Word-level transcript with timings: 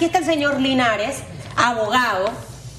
aquí 0.00 0.06
está 0.06 0.20
el 0.20 0.24
señor 0.24 0.58
Linares, 0.58 1.18
abogado, 1.56 2.30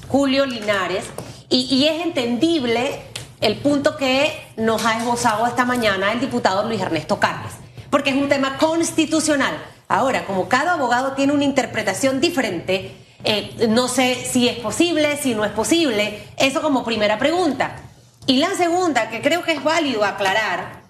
Julio 0.08 0.44
Linares, 0.44 1.04
y, 1.48 1.86
es 1.86 2.02
entendible 2.02 3.00
el 3.40 3.58
punto 3.58 3.96
que 3.96 4.32
nos 4.56 4.84
ha 4.84 4.98
esbozado 4.98 5.46
esta 5.46 5.64
mañana 5.64 6.10
el 6.10 6.18
diputado 6.18 6.66
Luis 6.66 6.80
Ernesto 6.80 7.20
Carles, 7.20 7.52
porque 7.90 8.10
es 8.10 8.16
un 8.16 8.28
tema 8.28 8.58
constitucional. 8.58 9.54
Ahora, 9.86 10.26
como 10.26 10.48
cada 10.48 10.72
abogado 10.72 11.12
tiene 11.12 11.32
una 11.32 11.44
interpretación 11.44 12.20
diferente, 12.20 12.96
eh, 13.22 13.68
no 13.68 13.86
sé 13.86 14.16
si 14.16 14.48
es 14.48 14.58
posible, 14.58 15.16
si 15.16 15.36
no 15.36 15.44
es 15.44 15.52
posible, 15.52 16.24
eso 16.38 16.60
como 16.60 16.84
primera 16.84 17.20
pregunta. 17.20 17.76
Y 18.26 18.38
la 18.38 18.52
segunda, 18.56 19.10
que 19.10 19.22
creo 19.22 19.44
que 19.44 19.52
es 19.52 19.62
válido 19.62 20.04
aclarar, 20.04 20.81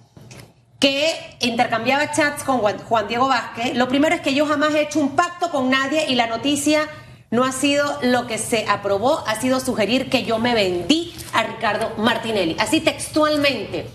que 0.83 1.15
intercambiaba 1.39 2.11
chats 2.11 2.43
con 2.43 2.59
Juan 2.59 3.07
Diego 3.07 3.29
Vázquez. 3.29 3.77
Lo 3.77 3.87
primero 3.87 4.17
es 4.17 4.21
que 4.21 4.35
yo 4.35 4.47
jamás 4.47 4.75
he 4.75 4.81
hecho 4.81 4.99
un 4.99 5.15
pacto 5.15 5.49
con 5.53 5.71
nadie 5.71 6.07
y 6.09 6.17
la 6.17 6.27
noticia 6.27 6.89
no 7.31 7.45
ha 7.45 7.53
sido 7.53 8.01
lo 8.03 8.27
que 8.27 8.37
se 8.37 8.67
aprobó, 8.69 9.23
ha 9.29 9.41
sido 9.41 9.61
sugerir 9.61 10.11
que 10.11 10.25
yo 10.25 10.41
me 10.41 10.55
vendí 10.55 11.15
a 11.35 11.45
Ricardo 11.45 11.93
Martinelli, 11.99 12.57
así 12.59 12.81
textualmente. 12.81 13.87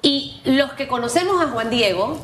Y 0.00 0.40
los 0.46 0.72
que 0.72 0.88
conocemos 0.88 1.42
a 1.42 1.48
Juan 1.48 1.68
Diego, 1.68 2.18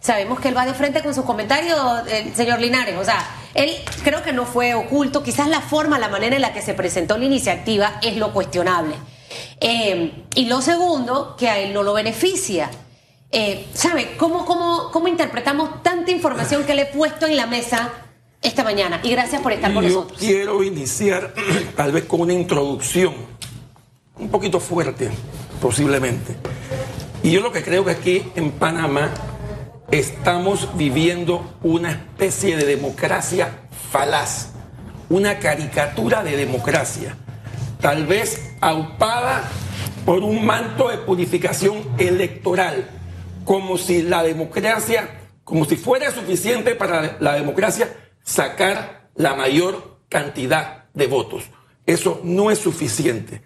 sabemos 0.00 0.40
que 0.40 0.48
él 0.48 0.56
va 0.56 0.66
de 0.66 0.74
frente 0.74 1.00
con 1.00 1.14
sus 1.14 1.24
comentarios, 1.24 1.78
el 2.10 2.34
señor 2.34 2.60
Linares. 2.60 2.96
O 2.96 3.04
sea, 3.04 3.24
él 3.54 3.70
creo 4.02 4.24
que 4.24 4.32
no 4.32 4.46
fue 4.46 4.74
oculto, 4.74 5.22
quizás 5.22 5.46
la 5.46 5.60
forma, 5.60 6.00
la 6.00 6.08
manera 6.08 6.34
en 6.34 6.42
la 6.42 6.52
que 6.52 6.60
se 6.60 6.74
presentó 6.74 7.16
la 7.16 7.26
iniciativa 7.26 8.00
es 8.02 8.16
lo 8.16 8.32
cuestionable. 8.32 8.96
Eh, 9.60 10.24
y 10.34 10.46
lo 10.46 10.60
segundo, 10.60 11.36
que 11.36 11.48
a 11.48 11.60
él 11.60 11.72
no 11.72 11.84
lo 11.84 11.92
beneficia. 11.92 12.68
Eh, 13.30 13.66
¿Sabe 13.74 14.16
cómo, 14.16 14.46
cómo, 14.46 14.90
cómo 14.90 15.06
interpretamos 15.06 15.82
tanta 15.82 16.10
información 16.10 16.64
que 16.64 16.74
le 16.74 16.82
he 16.82 16.86
puesto 16.86 17.26
en 17.26 17.36
la 17.36 17.46
mesa 17.46 17.92
esta 18.40 18.64
mañana? 18.64 19.00
Y 19.02 19.10
gracias 19.10 19.42
por 19.42 19.52
estar 19.52 19.72
con 19.74 19.84
nosotros. 19.84 20.18
Quiero 20.18 20.62
iniciar 20.62 21.34
tal 21.76 21.92
vez 21.92 22.04
con 22.04 22.22
una 22.22 22.32
introducción 22.32 23.14
un 24.16 24.30
poquito 24.30 24.60
fuerte, 24.60 25.10
posiblemente. 25.60 26.36
Y 27.22 27.30
yo 27.32 27.40
lo 27.40 27.52
que 27.52 27.62
creo 27.62 27.84
que 27.84 27.90
aquí 27.90 28.22
en 28.34 28.52
Panamá 28.52 29.10
estamos 29.90 30.76
viviendo 30.76 31.54
una 31.62 31.90
especie 31.90 32.56
de 32.56 32.64
democracia 32.64 33.68
falaz, 33.90 34.52
una 35.10 35.38
caricatura 35.38 36.22
de 36.22 36.36
democracia, 36.36 37.14
tal 37.80 38.06
vez 38.06 38.54
aupada 38.60 39.44
por 40.06 40.22
un 40.22 40.46
manto 40.46 40.88
de 40.88 40.98
purificación 40.98 41.76
electoral 41.98 42.97
como 43.48 43.78
si 43.78 44.02
la 44.02 44.22
democracia, 44.22 45.30
como 45.42 45.64
si 45.64 45.76
fuera 45.76 46.10
suficiente 46.10 46.74
para 46.74 47.16
la 47.18 47.32
democracia 47.32 47.96
sacar 48.22 49.08
la 49.14 49.36
mayor 49.36 50.00
cantidad 50.10 50.84
de 50.92 51.06
votos. 51.06 51.44
Eso 51.86 52.20
no 52.24 52.50
es 52.50 52.58
suficiente. 52.58 53.40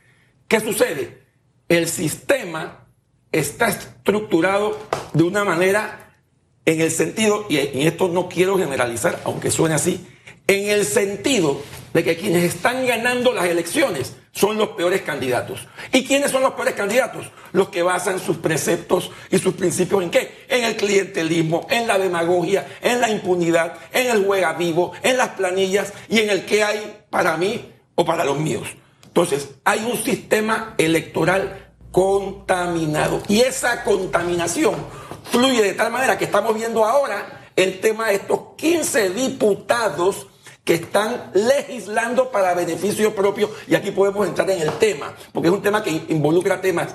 ¿Qué 0.48 0.59
sucede? 0.59 1.22
El 1.69 1.86
sistema 1.89 2.89
está 3.31 3.69
estructurado 3.69 4.77
de 5.12 5.22
una 5.22 5.44
manera 5.44 6.16
en 6.64 6.81
el 6.81 6.91
sentido, 6.91 7.47
y 7.48 7.87
esto 7.87 8.09
no 8.09 8.28
quiero 8.28 8.59
generalizar, 8.59 9.20
aunque 9.22 9.53
suene 9.53 9.77
así, 9.77 10.05
en 10.55 10.70
el 10.70 10.84
sentido 10.84 11.61
de 11.92 12.05
que 12.05 12.17
quienes 12.17 12.45
están 12.45 12.86
ganando 12.86 13.33
las 13.33 13.45
elecciones 13.45 14.14
son 14.33 14.56
los 14.56 14.69
peores 14.69 15.03
candidatos. 15.03 15.67
¿Y 15.92 16.05
quiénes 16.05 16.31
son 16.31 16.42
los 16.42 16.55
peores 16.55 16.75
candidatos? 16.75 17.27
Los 17.53 17.69
que 17.69 17.83
basan 17.83 18.19
sus 18.19 18.39
preceptos 18.39 19.11
y 19.31 19.39
sus 19.39 19.55
principios 19.55 20.03
en 20.03 20.11
qué? 20.11 20.47
En 20.48 20.64
el 20.64 20.77
clientelismo, 20.77 21.67
en 21.70 21.86
la 21.86 21.98
demagogia, 21.98 22.67
en 22.81 23.00
la 23.00 23.11
impunidad, 23.11 23.75
en 23.92 24.11
el 24.11 24.25
juega 24.25 24.55
vivo, 24.55 24.92
en 25.03 25.19
las 25.19 25.31
planillas 25.31 25.92
y 26.09 26.20
en 26.20 26.31
el 26.31 26.47
que 26.47 26.64
hay 26.64 27.05
para 27.11 27.37
mí 27.37 27.72
o 27.94 28.05
para 28.05 28.25
los 28.25 28.39
míos. 28.39 28.69
Entonces, 29.05 29.50
hay 29.64 29.84
un 29.84 30.03
sistema 30.03 30.75
electoral 30.78 31.69
contaminado 31.91 33.22
y 33.28 33.43
esa 33.43 33.84
contaminación 33.84 34.76
fluye 35.31 35.62
de 35.62 35.75
tal 35.75 35.93
manera 35.93 36.16
que 36.16 36.25
estamos 36.25 36.55
viendo 36.55 36.87
ahora 36.87 37.50
el 37.55 37.81
tema 37.81 38.09
de 38.09 38.15
estos 38.15 38.41
15 38.56 39.10
diputados 39.10 40.26
que 40.65 40.75
están 40.75 41.31
legislando 41.34 42.31
para 42.31 42.55
beneficio 42.55 43.15
propio 43.15 43.50
y 43.67 43.75
aquí 43.75 43.91
podemos 43.91 44.27
entrar 44.27 44.49
en 44.50 44.62
el 44.62 44.73
tema, 44.78 45.15
porque 45.33 45.49
es 45.49 45.55
un 45.55 45.62
tema 45.62 45.83
que 45.83 45.91
involucra 46.09 46.61
temas, 46.61 46.95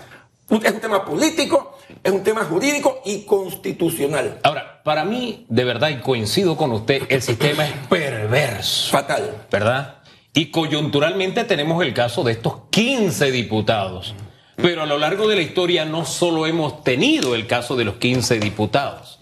es 0.49 0.71
un 0.71 0.79
tema 0.79 1.03
político, 1.03 1.77
es 2.01 2.11
un 2.11 2.23
tema 2.23 2.45
jurídico 2.45 3.01
y 3.03 3.23
constitucional. 3.23 4.39
Ahora, 4.43 4.81
para 4.83 5.03
mí, 5.03 5.45
de 5.49 5.65
verdad, 5.65 5.89
y 5.89 5.99
coincido 5.99 6.55
con 6.55 6.71
usted, 6.71 7.03
el 7.09 7.21
sistema 7.21 7.67
es 7.67 7.73
perverso. 7.89 8.91
Fatal. 8.91 9.45
¿Verdad? 9.51 9.95
Y 10.33 10.51
coyunturalmente 10.51 11.43
tenemos 11.43 11.83
el 11.83 11.93
caso 11.93 12.23
de 12.23 12.31
estos 12.31 12.61
15 12.69 13.31
diputados. 13.31 14.15
Pero 14.55 14.83
a 14.83 14.85
lo 14.85 14.97
largo 14.97 15.27
de 15.27 15.35
la 15.35 15.41
historia 15.41 15.83
no 15.85 16.05
solo 16.05 16.47
hemos 16.47 16.83
tenido 16.83 17.35
el 17.35 17.45
caso 17.45 17.75
de 17.75 17.85
los 17.85 17.95
15 17.95 18.39
diputados. 18.39 19.16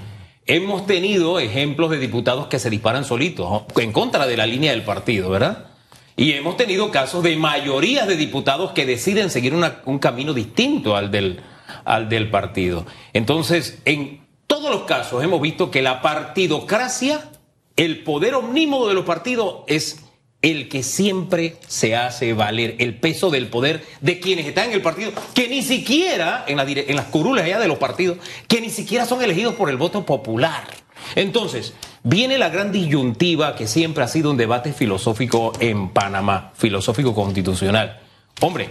Hemos 0.47 0.85
tenido 0.85 1.39
ejemplos 1.39 1.89
de 1.89 1.97
diputados 1.97 2.45
que 2.47 2.59
se 2.59 2.69
disparan 2.69 3.03
solitos, 3.03 3.63
en 3.77 3.91
contra 3.91 4.27
de 4.27 4.37
la 4.37 4.45
línea 4.45 4.71
del 4.71 4.83
partido, 4.83 5.31
¿verdad? 5.31 5.69
Y 6.15 6.33
hemos 6.33 6.55
tenido 6.55 6.91
casos 6.91 7.23
de 7.23 7.35
mayorías 7.35 8.07
de 8.07 8.15
diputados 8.15 8.71
que 8.71 8.85
deciden 8.85 9.31
seguir 9.31 9.55
un 9.55 9.99
camino 9.99 10.35
distinto 10.35 10.95
al 10.95 11.09
del, 11.09 11.41
al 11.83 12.09
del 12.09 12.29
partido. 12.29 12.85
Entonces, 13.13 13.81
en 13.85 14.23
todos 14.45 14.69
los 14.69 14.83
casos 14.83 15.23
hemos 15.23 15.41
visto 15.41 15.71
que 15.71 15.81
la 15.81 16.03
partidocracia, 16.03 17.31
el 17.75 18.03
poder 18.03 18.35
omnímodo 18.35 18.87
de 18.87 18.93
los 18.93 19.05
partidos 19.05 19.63
es 19.65 20.04
el 20.41 20.69
que 20.69 20.83
siempre 20.83 21.57
se 21.67 21.95
hace 21.95 22.33
valer 22.33 22.75
el 22.79 22.99
peso 22.99 23.29
del 23.31 23.47
poder 23.47 23.83
de 24.01 24.19
quienes 24.19 24.45
están 24.45 24.67
en 24.67 24.73
el 24.73 24.81
partido, 24.81 25.11
que 25.33 25.47
ni 25.47 25.63
siquiera, 25.63 26.45
en, 26.47 26.59
en 26.59 26.95
las 26.95 27.05
curulas 27.05 27.45
allá 27.45 27.59
de 27.59 27.67
los 27.67 27.77
partidos, 27.77 28.17
que 28.47 28.61
ni 28.61 28.69
siquiera 28.69 29.05
son 29.05 29.23
elegidos 29.23 29.55
por 29.55 29.69
el 29.69 29.77
voto 29.77 30.05
popular. 30.05 30.65
Entonces, 31.15 31.73
viene 32.03 32.37
la 32.37 32.49
gran 32.49 32.71
disyuntiva 32.71 33.55
que 33.55 33.67
siempre 33.67 34.03
ha 34.03 34.07
sido 34.07 34.31
un 34.31 34.37
debate 34.37 34.73
filosófico 34.73 35.53
en 35.59 35.89
Panamá, 35.89 36.51
filosófico 36.55 37.13
constitucional. 37.13 38.01
Hombre, 38.41 38.69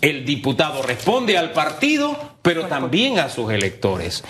el 0.00 0.24
diputado 0.24 0.82
responde 0.82 1.38
al 1.38 1.52
partido, 1.52 2.36
pero 2.42 2.66
también 2.66 3.18
a 3.18 3.28
sus 3.28 3.52
electores. 3.52 4.24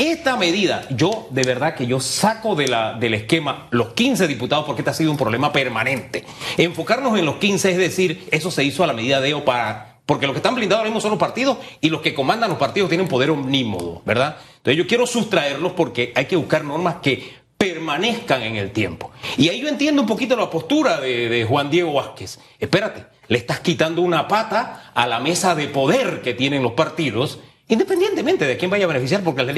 Esta 0.00 0.38
medida, 0.38 0.86
yo 0.88 1.28
de 1.28 1.42
verdad 1.42 1.74
que 1.74 1.86
yo 1.86 2.00
saco 2.00 2.54
de 2.54 2.68
la, 2.68 2.94
del 2.94 3.12
esquema 3.12 3.66
los 3.70 3.88
15 3.88 4.28
diputados 4.28 4.64
porque 4.64 4.80
este 4.80 4.92
ha 4.92 4.94
sido 4.94 5.10
un 5.10 5.18
problema 5.18 5.52
permanente. 5.52 6.24
Enfocarnos 6.56 7.18
en 7.18 7.26
los 7.26 7.36
15 7.36 7.72
es 7.72 7.76
decir, 7.76 8.26
eso 8.30 8.50
se 8.50 8.64
hizo 8.64 8.82
a 8.82 8.86
la 8.86 8.94
medida 8.94 9.20
de 9.20 9.34
o 9.34 9.44
para... 9.44 9.98
Porque 10.06 10.26
los 10.26 10.32
que 10.32 10.38
están 10.38 10.54
blindados 10.54 10.78
ahora 10.78 10.88
mismo 10.88 11.02
son 11.02 11.10
los 11.10 11.20
partidos 11.20 11.58
y 11.82 11.90
los 11.90 12.00
que 12.00 12.14
comandan 12.14 12.48
los 12.48 12.58
partidos 12.58 12.88
tienen 12.88 13.08
poder 13.08 13.30
omnímodo, 13.30 14.00
¿verdad? 14.06 14.38
Entonces 14.56 14.78
yo 14.78 14.86
quiero 14.86 15.06
sustraerlos 15.06 15.72
porque 15.72 16.14
hay 16.16 16.24
que 16.24 16.36
buscar 16.36 16.64
normas 16.64 16.96
que 17.02 17.34
permanezcan 17.58 18.40
en 18.42 18.56
el 18.56 18.70
tiempo. 18.70 19.10
Y 19.36 19.50
ahí 19.50 19.60
yo 19.60 19.68
entiendo 19.68 20.00
un 20.00 20.08
poquito 20.08 20.34
la 20.34 20.48
postura 20.48 20.98
de, 20.98 21.28
de 21.28 21.44
Juan 21.44 21.68
Diego 21.68 21.92
Vázquez. 21.92 22.38
Espérate, 22.58 23.04
le 23.28 23.36
estás 23.36 23.60
quitando 23.60 24.00
una 24.00 24.26
pata 24.28 24.92
a 24.94 25.06
la 25.06 25.20
mesa 25.20 25.54
de 25.54 25.68
poder 25.68 26.22
que 26.22 26.32
tienen 26.32 26.62
los 26.62 26.72
partidos 26.72 27.38
Independientemente 27.70 28.46
de 28.48 28.56
quién 28.56 28.68
vaya 28.68 28.84
a 28.84 28.88
beneficiar, 28.88 29.22
porque 29.22 29.44
las 29.44 29.54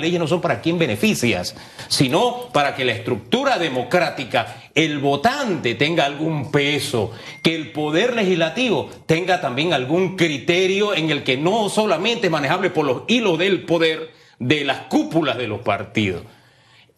leyes, 0.00 0.18
no 0.18 0.26
son 0.26 0.40
para 0.40 0.60
quién 0.60 0.76
beneficias, 0.76 1.54
sino 1.86 2.48
para 2.52 2.74
que 2.74 2.84
la 2.84 2.90
estructura 2.90 3.58
democrática, 3.58 4.70
el 4.74 4.98
votante 4.98 5.76
tenga 5.76 6.04
algún 6.04 6.50
peso, 6.50 7.12
que 7.42 7.54
el 7.54 7.70
poder 7.70 8.16
legislativo 8.16 8.90
tenga 9.06 9.40
también 9.40 9.72
algún 9.72 10.16
criterio 10.16 10.96
en 10.96 11.10
el 11.10 11.22
que 11.22 11.36
no 11.36 11.68
solamente 11.68 12.26
es 12.26 12.32
manejable 12.32 12.70
por 12.70 12.86
los 12.86 13.02
hilos 13.06 13.38
del 13.38 13.62
poder 13.62 14.10
de 14.40 14.64
las 14.64 14.80
cúpulas 14.88 15.38
de 15.38 15.46
los 15.46 15.60
partidos. 15.60 16.24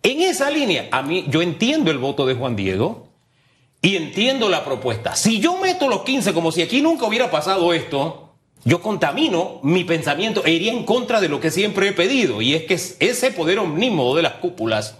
En 0.02 0.22
esa 0.22 0.50
línea, 0.50 0.88
a 0.90 1.02
mí, 1.02 1.26
yo 1.28 1.42
entiendo 1.42 1.90
el 1.90 1.98
voto 1.98 2.24
de 2.24 2.32
Juan 2.32 2.56
Diego 2.56 3.08
y 3.82 3.96
entiendo 3.96 4.48
la 4.48 4.64
propuesta. 4.64 5.16
Si 5.16 5.38
yo 5.38 5.58
meto 5.58 5.86
los 5.86 6.00
15 6.00 6.32
como 6.32 6.50
si 6.50 6.62
aquí 6.62 6.80
nunca 6.80 7.04
hubiera 7.04 7.30
pasado 7.30 7.74
esto, 7.74 8.25
yo 8.66 8.82
contamino 8.82 9.60
mi 9.62 9.84
pensamiento 9.84 10.44
e 10.44 10.50
iría 10.50 10.72
en 10.72 10.84
contra 10.84 11.20
de 11.20 11.28
lo 11.28 11.38
que 11.38 11.52
siempre 11.52 11.88
he 11.88 11.92
pedido, 11.92 12.42
y 12.42 12.54
es 12.54 12.64
que 12.64 12.74
ese 12.74 13.30
poder 13.30 13.60
omnímodo 13.60 14.16
de 14.16 14.22
las 14.22 14.34
cúpulas 14.34 14.96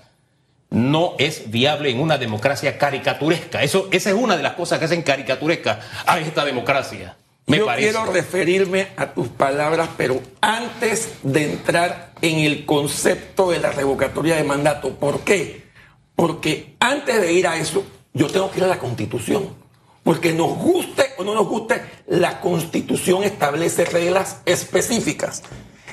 no 0.71 1.15
es 1.19 1.51
viable 1.51 1.91
en 1.91 2.01
una 2.01 2.17
democracia 2.17 2.79
caricaturesca. 2.79 3.65
Eso, 3.65 3.89
esa 3.91 4.11
es 4.11 4.17
una 4.17 4.37
de 4.37 4.45
las 4.45 4.53
cosas 4.53 4.79
que 4.79 4.85
hacen 4.85 5.03
caricaturesca 5.03 5.81
a 6.07 6.21
esta 6.21 6.45
democracia. 6.45 7.17
Me 7.47 7.59
Yo 7.59 7.67
quiero 7.77 8.07
referirme 8.07 8.89
a 8.97 9.13
tus 9.13 9.29
palabras, 9.29 9.89
pero 9.97 10.21
antes 10.41 11.15
de 11.25 11.53
entrar 11.53 12.13
en 12.23 12.39
el 12.39 12.67
concepto 12.67 13.51
de 13.51 13.59
la 13.59 13.73
revocatoria 13.73 14.37
de 14.37 14.45
mandato. 14.45 14.91
¿Por 14.95 15.21
qué? 15.21 15.65
Porque 16.15 16.77
antes 16.79 17.21
de 17.21 17.33
ir 17.33 17.49
a 17.49 17.57
eso, 17.57 17.85
yo 18.15 18.29
tengo 18.29 18.49
que 18.51 18.59
ir 18.59 18.65
a 18.65 18.69
la 18.69 18.79
Constitución. 18.79 19.66
Porque 20.07 20.33
nos 20.33 20.57
guste 20.57 21.15
o 21.19 21.25
no 21.25 21.35
nos 21.35 21.49
guste, 21.49 21.83
la 22.07 22.41
Constitución 22.41 23.25
establece 23.25 23.85
reglas 23.87 24.41
específicas. 24.45 25.43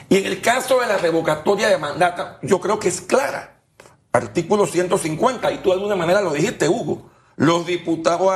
Y 0.07 0.17
en 0.17 0.27
el 0.27 0.39
caso 0.39 0.79
de 0.79 0.85
la 0.85 0.97
revocatoria 0.99 1.67
de 1.67 1.79
mandato, 1.79 2.37
yo 2.43 2.61
creo 2.61 2.77
que 2.77 2.89
es 2.89 3.01
clara. 3.01 3.59
artículo 4.11 4.67
150, 4.67 5.51
y 5.51 5.57
tú 5.63 5.69
de 5.69 5.77
alguna 5.77 5.95
manera 5.95 6.21
lo 6.21 6.31
dijiste, 6.31 6.69
Hugo. 6.69 7.09
Los 7.37 7.65
diputados, 7.65 8.31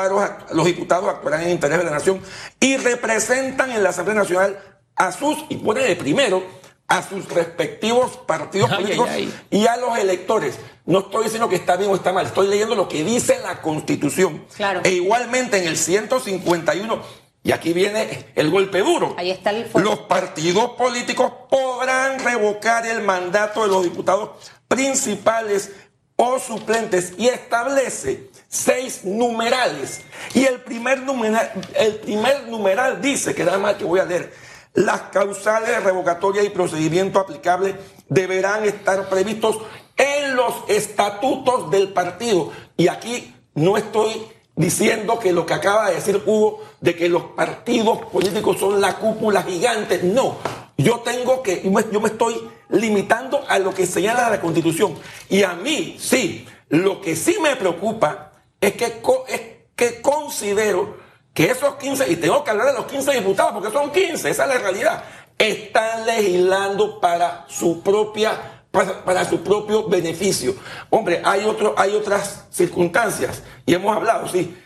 los 0.52 0.66
diputados 0.66 1.10
actuarán 1.10 1.44
en 1.44 1.52
interés 1.52 1.78
de 1.78 1.84
la 1.84 1.92
nación 1.92 2.22
y 2.60 2.78
representan 2.78 3.70
en 3.70 3.84
la 3.84 3.90
Asamblea 3.90 4.16
Nacional 4.16 4.58
a 4.96 5.12
sus, 5.12 5.46
y 5.50 5.58
pone 5.58 5.82
de 5.82 5.96
primero, 5.96 6.42
a 6.88 7.04
sus 7.04 7.28
respectivos 7.30 8.18
partidos 8.25 8.69
políticos 8.69 9.10
y 9.50 9.68
a 9.68 9.78
los 9.78 9.98
electores. 9.98 10.57
No 10.86 11.00
estoy 11.00 11.25
diciendo 11.25 11.50
que 11.50 11.57
está 11.57 11.75
bien 11.75 11.92
o 11.92 11.95
está 11.95 12.13
mal, 12.13 12.25
estoy 12.25 12.48
leyendo 12.48 12.75
lo 12.75 12.88
que 12.88 13.04
dice 13.04 13.39
la 13.44 13.62
Constitución. 13.62 14.45
Claro. 14.56 14.81
E 14.84 14.92
igualmente 14.92 15.57
en 15.57 15.68
el 15.68 15.78
151, 15.78 17.01
y 17.44 17.51
aquí 17.51 17.74
viene 17.74 18.25
el 18.36 18.50
golpe 18.50 18.80
duro. 18.80 19.16
Ahí 19.18 19.31
está 19.31 19.51
el 19.51 19.69
Los 19.74 20.00
partidos 20.00 20.72
políticos 20.72 21.31
podrán 21.50 22.19
revocar 22.19 22.86
el 22.86 23.01
mandato 23.01 23.63
de 23.63 23.68
los 23.68 23.83
diputados 23.83 24.31
principales 24.68 25.72
o 26.16 26.40
suplentes 26.40 27.13
y 27.18 27.28
establece 27.28 28.30
seis 28.48 29.04
numerales. 29.04 30.01
Y 30.33 30.45
el 30.45 30.62
primer 30.62 31.01
numeral, 31.01 31.51
el 31.75 31.95
primer 31.95 32.48
numeral 32.48 33.01
dice, 33.01 33.36
que 33.36 33.44
nada 33.44 33.57
más 33.60 33.75
que 33.75 33.86
voy 33.86 34.00
a 34.00 34.06
leer, 34.06 34.33
las 34.78 35.02
causales 35.12 35.70
de 35.70 35.80
revocatoria 35.80 36.44
y 36.44 36.50
procedimiento 36.50 37.20
aplicable 37.20 37.76
deberán 38.10 38.64
estar 38.64 39.10
previstos 39.10 39.58
en 39.98 40.36
los 40.36 40.54
estatutos 40.68 41.72
del 41.72 41.94
partido. 41.94 42.52
Y 42.78 42.88
aquí 42.88 43.34
no 43.56 43.76
estoy 43.76 44.28
diciendo 44.56 45.18
que 45.18 45.34
lo 45.34 45.48
que 45.48 45.56
acaba 45.56 45.90
de 45.90 45.96
decir 45.96 46.22
Hugo, 46.28 46.60
de 46.80 46.96
que 46.96 47.10
los 47.10 47.24
partidos 47.24 48.06
políticos 48.06 48.60
son 48.60 48.80
la 48.80 48.98
cúpula 48.98 49.42
gigante. 49.42 50.02
No, 50.04 50.38
yo 50.78 51.00
tengo 51.00 51.42
que, 51.42 51.64
yo 51.92 52.00
me 52.00 52.10
estoy 52.10 52.40
limitando 52.70 53.44
a 53.48 53.58
lo 53.58 53.74
que 53.74 53.88
señala 53.88 54.30
la 54.30 54.40
Constitución. 54.40 54.94
Y 55.28 55.42
a 55.42 55.54
mí, 55.54 55.98
sí, 56.00 56.48
lo 56.70 57.02
que 57.02 57.16
sí 57.16 57.38
me 57.42 57.56
preocupa 57.56 58.32
es 58.62 58.74
que, 58.74 59.02
es 59.28 59.42
que 59.76 60.02
considero 60.04 61.06
que 61.38 61.51
esos 61.51 61.75
15, 61.75 62.12
y 62.12 62.16
tengo 62.16 62.44
que 62.44 62.50
hablar 62.50 62.66
de 62.66 62.74
los 62.74 62.88
15 62.88 63.12
diputados, 63.12 63.54
porque 63.54 63.69
son 63.69 63.92
15, 63.92 64.28
esa 64.28 64.44
es 64.44 64.50
la 64.50 64.57
realidad, 64.57 65.04
están 65.38 66.04
legislando 66.07 67.00
para 67.00 67.45
su 67.48 67.81
propia 67.81 68.63
para, 68.72 69.24
su 69.24 69.44
propio 69.44 69.88
beneficio. 69.88 70.56
Hombre, 70.89 71.22
hay, 71.24 71.45
otro, 71.45 71.75
hay 71.78 71.94
otras 71.94 72.48
circunstancias, 72.50 73.44
y 73.68 73.75
hemos 73.75 73.95
hablado, 73.95 74.28
sí. 74.28 74.57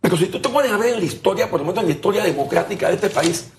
Pero 0.00 0.16
si 0.16 0.26
tú 0.26 0.40
te 0.40 0.48
pones 0.48 0.72
a 0.72 0.78
ver 0.78 0.94
en 0.94 0.98
la 0.98 1.06
historia, 1.06 1.48
por 1.48 1.60
lo 1.60 1.66
menos 1.66 1.82
en 1.82 1.90
la 1.90 1.94
historia 1.94 2.24
democrática 2.24 2.88
de 2.88 2.94
este 2.96 3.10
país, 3.10 3.52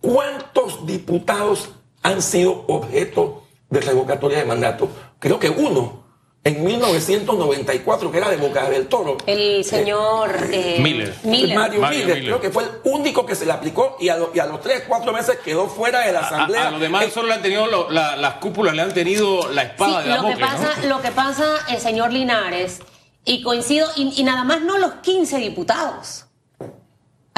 ¿cuántos 0.00 0.86
diputados 0.86 1.70
han 2.04 2.22
sido 2.22 2.66
objeto 2.68 3.48
de 3.68 3.80
revocatoria 3.80 4.38
de 4.38 4.44
mandato? 4.44 4.88
Creo 5.18 5.40
que 5.40 5.50
uno 5.50 6.04
en 6.42 6.64
1994, 6.64 8.10
que 8.10 8.18
era 8.18 8.30
de 8.30 8.38
Boca 8.38 8.68
del 8.70 8.88
Toro. 8.88 9.18
El 9.26 9.62
señor 9.62 10.48
eh, 10.50 10.76
eh, 10.76 10.80
Miller. 10.80 11.54
Mario, 11.54 11.82
Miller, 11.86 12.22
creo 12.22 12.40
que 12.40 12.50
fue 12.50 12.64
el 12.64 12.70
único 12.84 13.26
que 13.26 13.34
se 13.34 13.44
le 13.44 13.52
aplicó 13.52 13.96
y 14.00 14.08
a, 14.08 14.16
los 14.16 14.60
tres, 14.62 14.84
cuatro 14.88 15.12
meses 15.12 15.38
quedó 15.44 15.68
fuera 15.68 16.00
de 16.00 16.12
la 16.12 16.20
asamblea. 16.20 16.68
A, 16.68 16.70
los 16.70 16.80
demás 16.80 17.06
solo 17.12 17.28
le 17.28 17.34
han 17.34 17.42
tenido 17.42 17.90
las 17.90 18.34
cúpulas, 18.34 18.74
le 18.74 18.82
han 18.82 18.94
tenido 18.94 19.52
la 19.52 19.62
espada 19.64 20.02
de 20.02 20.08
la 20.08 20.16
lo 20.16 20.28
que 20.28 20.36
pasa, 20.36 20.86
Lo 20.86 21.02
que 21.02 21.10
pasa, 21.10 21.58
el 21.68 21.78
señor 21.78 22.10
Linares, 22.12 22.80
y 23.24 23.42
coincido, 23.42 23.86
y, 23.96 24.12
y 24.16 24.22
nada 24.22 24.44
más 24.44 24.62
no 24.62 24.78
los 24.78 24.94
15 24.94 25.36
diputados. 25.38 26.29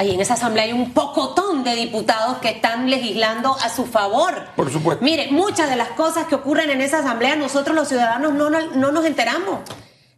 Ahí 0.02 0.14
en 0.16 0.20
esa 0.20 0.34
asamblea 0.34 0.64
hay 0.64 0.72
un 0.72 0.92
pocotón 0.92 1.62
de 1.62 1.76
diputados 1.76 2.38
que 2.38 2.48
están 2.48 2.90
legislando 2.90 3.56
a 3.62 3.68
su 3.68 3.86
favor. 3.86 4.34
Por 4.56 4.68
supuesto. 4.68 5.04
Mire, 5.04 5.28
muchas 5.30 5.70
de 5.70 5.76
las 5.76 5.90
cosas 5.90 6.26
que 6.26 6.34
ocurren 6.34 6.70
en 6.70 6.80
esa 6.80 6.98
asamblea 6.98 7.36
nosotros 7.36 7.76
los 7.76 7.86
ciudadanos 7.86 8.34
no, 8.34 8.50
no, 8.50 8.90
nos 8.90 9.04
enteramos. 9.04 9.60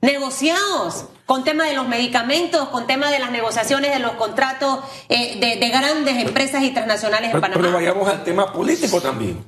Negociados 0.00 1.04
con 1.26 1.44
tema 1.44 1.64
de 1.64 1.74
los 1.74 1.86
medicamentos, 1.86 2.70
con 2.70 2.86
tema 2.86 3.10
de 3.10 3.18
las 3.18 3.30
negociaciones 3.30 3.92
de 3.92 3.98
los 3.98 4.12
contratos 4.12 4.78
eh, 5.10 5.38
de, 5.38 5.68
grandes 5.68 6.16
empresas 6.16 6.62
internacionales 6.62 7.34
en 7.34 7.38
Panamá. 7.42 7.60
Pero 7.60 7.74
vayamos 7.74 8.08
al 8.08 8.24
tema 8.24 8.54
político 8.54 9.02
también. 9.02 9.44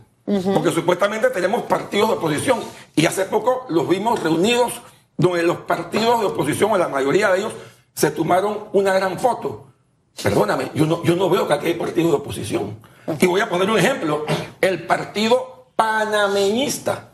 Porque 0.53 0.71
supuestamente 0.71 1.31
tenemos 1.31 1.63
partidos 1.63 2.11
de 2.11 2.17
oposición 2.17 2.61
y 2.95 3.07
hace 3.07 3.25
poco 3.25 3.65
los 3.71 3.89
vimos 3.89 4.23
reunidos 4.23 4.75
donde 5.17 5.43
los 5.45 5.61
partidos 5.61 6.21
de 6.21 6.27
oposición, 6.27 6.73
o 6.73 6.77
la 6.77 6.89
mayoría 6.89 7.31
de 7.31 7.39
ellos, 7.39 7.55
se 7.95 8.11
tomaron 8.11 8.65
una 8.75 8.93
gran 8.93 9.19
foto 9.19 9.66
Perdóname, 10.23 10.71
yo 10.75 10.87
no, 10.87 11.03
yo 11.05 11.15
no 11.15 11.29
veo 11.29 11.47
que 11.47 11.55
aquí 11.55 11.67
hay 11.67 11.75
partido 11.75 12.09
de 12.09 12.15
oposición. 12.15 12.79
Y 13.21 13.27
voy 13.27 13.41
a 13.41 13.49
poner 13.49 13.71
un 13.71 13.79
ejemplo. 13.79 14.25
El 14.61 14.87
partido 14.87 15.69
panameñista. 15.77 17.13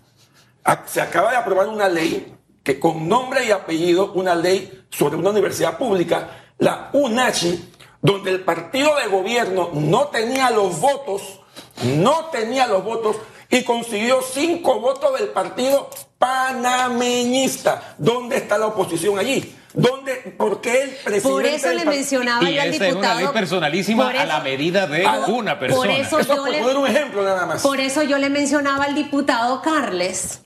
Se 0.86 1.00
acaba 1.00 1.32
de 1.32 1.36
aprobar 1.36 1.68
una 1.68 1.88
ley 1.88 2.34
que 2.62 2.78
con 2.78 3.08
nombre 3.08 3.44
y 3.44 3.50
apellido, 3.50 4.12
una 4.12 4.34
ley 4.34 4.84
sobre 4.90 5.16
una 5.16 5.30
universidad 5.30 5.76
pública, 5.78 6.30
la 6.58 6.90
UNACHI, 6.92 7.72
donde 8.00 8.30
el 8.30 8.40
partido 8.40 8.94
de 8.96 9.08
gobierno 9.08 9.70
no 9.72 10.06
tenía 10.08 10.50
los 10.50 10.80
votos, 10.80 11.40
no 11.84 12.26
tenía 12.26 12.66
los 12.68 12.84
votos 12.84 13.16
y 13.50 13.64
consiguió 13.64 14.20
cinco 14.22 14.80
votos 14.80 15.18
del 15.18 15.28
partido 15.28 15.90
panameñista. 16.18 17.94
¿Dónde 17.98 18.36
está 18.36 18.58
la 18.58 18.68
oposición 18.68 19.18
allí? 19.18 19.56
¿Dónde, 19.74 20.14
¿Por 20.36 20.60
qué 20.60 20.82
el 20.82 20.90
presidente? 20.90 21.28
Por 21.28 21.46
eso 21.46 21.72
le 21.72 21.84
mencionaba 21.84 22.50
y 22.50 22.58
esa 22.58 22.88
Es 22.88 22.94
una 22.94 23.14
ley 23.14 23.26
personalísima 23.32 24.10
a 24.10 24.26
la 24.26 24.40
medida 24.40 24.86
de 24.86 25.06
una 25.28 25.58
persona. 25.58 25.80
Por 25.80 25.90
eso, 25.90 26.20
yo 26.20 26.46
le, 26.46 26.76
un 26.76 26.86
ejemplo 26.86 27.24
nada 27.24 27.46
más. 27.46 27.62
Por 27.62 27.80
eso 27.80 28.02
yo 28.02 28.18
le 28.18 28.28
mencionaba 28.28 28.84
al 28.84 28.94
diputado 28.94 29.62
Carles. 29.62 30.40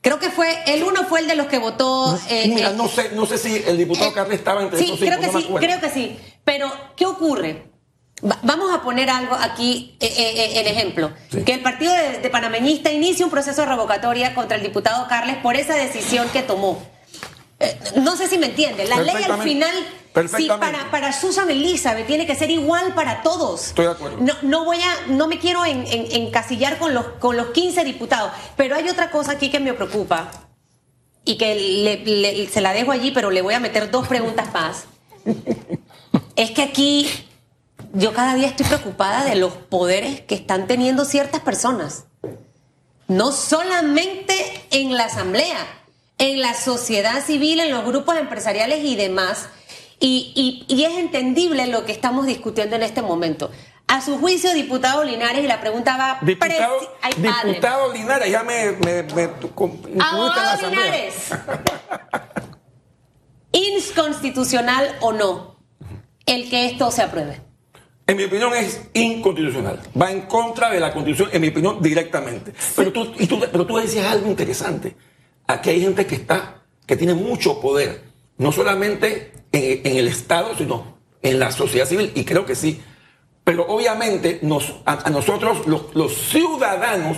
Creo 0.00 0.20
que 0.20 0.30
fue, 0.30 0.46
el 0.66 0.84
uno 0.84 1.04
fue 1.08 1.20
el 1.20 1.26
de 1.26 1.34
los 1.34 1.48
que 1.48 1.58
votó. 1.58 2.16
Eh, 2.30 2.52
mira, 2.54 2.70
eh, 2.70 2.74
no 2.76 2.86
sé, 2.86 3.10
no 3.14 3.26
sé 3.26 3.36
si 3.36 3.62
el 3.66 3.76
diputado 3.76 4.10
eh, 4.10 4.14
Carles 4.14 4.38
estaba 4.38 4.62
entre 4.62 4.78
sí, 4.78 4.94
creo 4.98 5.18
que 5.18 5.28
sí, 5.28 5.48
creo 5.58 5.80
que 5.80 5.90
sí. 5.90 6.18
Pero, 6.44 6.70
¿qué 6.96 7.06
ocurre? 7.06 7.64
vamos 8.20 8.74
a 8.74 8.82
poner 8.82 9.08
algo 9.10 9.36
aquí, 9.36 9.96
el 10.00 10.66
ejemplo. 10.66 11.12
Que 11.46 11.54
el 11.54 11.62
partido 11.62 11.92
de, 11.92 12.18
de 12.18 12.30
Panameñista 12.30 12.90
inicie 12.90 13.24
un 13.24 13.30
proceso 13.30 13.60
de 13.60 13.68
revocatoria 13.68 14.34
contra 14.34 14.56
el 14.56 14.62
diputado 14.64 15.06
Carles 15.06 15.36
por 15.36 15.54
esa 15.54 15.76
decisión 15.76 16.28
que 16.30 16.42
tomó. 16.42 16.82
Eh, 17.60 17.78
no 17.96 18.16
sé 18.16 18.28
si 18.28 18.38
me 18.38 18.46
entiende. 18.46 18.86
La 18.86 19.00
ley 19.00 19.24
al 19.24 19.42
final, 19.42 19.72
sí, 20.36 20.46
para, 20.46 20.90
para 20.90 21.12
Susan 21.12 21.50
Elizabeth 21.50 22.06
tiene 22.06 22.26
que 22.26 22.34
ser 22.34 22.50
igual 22.50 22.94
para 22.94 23.22
todos. 23.22 23.68
Estoy 23.68 23.86
de 23.86 23.90
acuerdo. 23.92 24.18
No, 24.20 24.34
no 24.42 24.64
voy 24.64 24.78
a, 24.80 25.06
no 25.08 25.26
me 25.26 25.38
quiero 25.38 25.64
encasillar 25.64 26.78
con 26.78 26.94
los, 26.94 27.04
con 27.18 27.36
los 27.36 27.48
15 27.48 27.84
diputados. 27.84 28.30
Pero 28.56 28.76
hay 28.76 28.88
otra 28.88 29.10
cosa 29.10 29.32
aquí 29.32 29.50
que 29.50 29.58
me 29.58 29.74
preocupa 29.74 30.30
y 31.24 31.36
que 31.36 32.48
se 32.52 32.60
la 32.60 32.72
dejo 32.72 32.92
allí, 32.92 33.10
pero 33.10 33.30
le 33.30 33.42
voy 33.42 33.54
a 33.54 33.60
meter 33.60 33.90
dos 33.90 34.06
preguntas 34.06 34.52
más. 34.52 34.84
es 36.36 36.52
que 36.52 36.62
aquí 36.62 37.08
yo 37.92 38.12
cada 38.12 38.34
día 38.34 38.46
estoy 38.46 38.66
preocupada 38.66 39.24
de 39.24 39.34
los 39.34 39.52
poderes 39.52 40.20
que 40.20 40.36
están 40.36 40.68
teniendo 40.68 41.04
ciertas 41.04 41.40
personas. 41.40 42.04
No 43.08 43.32
solamente 43.32 44.34
en 44.70 44.96
la 44.96 45.06
asamblea 45.06 45.77
en 46.18 46.40
la 46.40 46.54
sociedad 46.54 47.24
civil, 47.24 47.60
en 47.60 47.70
los 47.70 47.84
grupos 47.84 48.16
empresariales 48.16 48.84
y 48.84 48.96
demás. 48.96 49.48
Y, 50.00 50.66
es 50.68 50.98
entendible 50.98 51.66
lo 51.66 51.84
que 51.84 51.92
estamos 51.92 52.26
discutiendo 52.26 52.76
en 52.76 52.82
este 52.82 53.02
momento. 53.02 53.50
A 53.86 54.02
su 54.02 54.18
juicio, 54.18 54.52
diputado 54.52 55.02
Linares, 55.02 55.42
y 55.42 55.46
la 55.46 55.60
pregunta 55.60 55.96
va... 55.96 56.18
Diputado, 56.20 56.78
diputado 57.16 57.92
Linares, 57.92 58.30
ya 58.30 58.42
me... 58.42 58.72
me, 58.72 59.02
me 59.02 59.30
Abogado 60.00 60.68
Linares. 60.68 61.30
¿Inconstitucional 63.52 64.96
o 65.00 65.12
no 65.12 65.56
el 66.26 66.50
que 66.50 66.66
esto 66.66 66.90
se 66.90 67.02
apruebe? 67.02 67.40
En 68.06 68.16
mi 68.16 68.24
opinión 68.24 68.54
es 68.54 68.82
inconstitucional. 68.92 69.80
Va 70.00 70.10
en 70.10 70.22
contra 70.22 70.70
de 70.70 70.80
la 70.80 70.92
Constitución, 70.92 71.30
en 71.32 71.40
mi 71.40 71.48
opinión, 71.48 71.82
directamente. 71.82 72.52
Pero 72.76 72.92
tú, 72.92 73.12
y 73.18 73.26
tú, 73.26 73.40
pero 73.40 73.66
tú 73.66 73.76
decías 73.76 74.06
algo 74.06 74.28
interesante 74.28 74.96
aquí 75.48 75.70
hay 75.70 75.80
gente 75.80 76.06
que 76.06 76.14
está, 76.14 76.62
que 76.86 76.96
tiene 76.96 77.14
mucho 77.14 77.60
poder, 77.60 78.04
no 78.36 78.52
solamente 78.52 79.32
en, 79.50 79.96
el 79.96 80.06
Estado, 80.06 80.56
sino 80.56 80.98
en 81.22 81.40
la 81.40 81.50
sociedad 81.50 81.86
civil, 81.86 82.12
y 82.14 82.24
creo 82.24 82.46
que 82.46 82.54
sí. 82.54 82.80
Pero 83.42 83.66
obviamente 83.66 84.38
nos, 84.42 84.74
a, 84.84 85.10
nosotros, 85.10 85.66
los, 85.66 86.14
ciudadanos, 86.14 87.16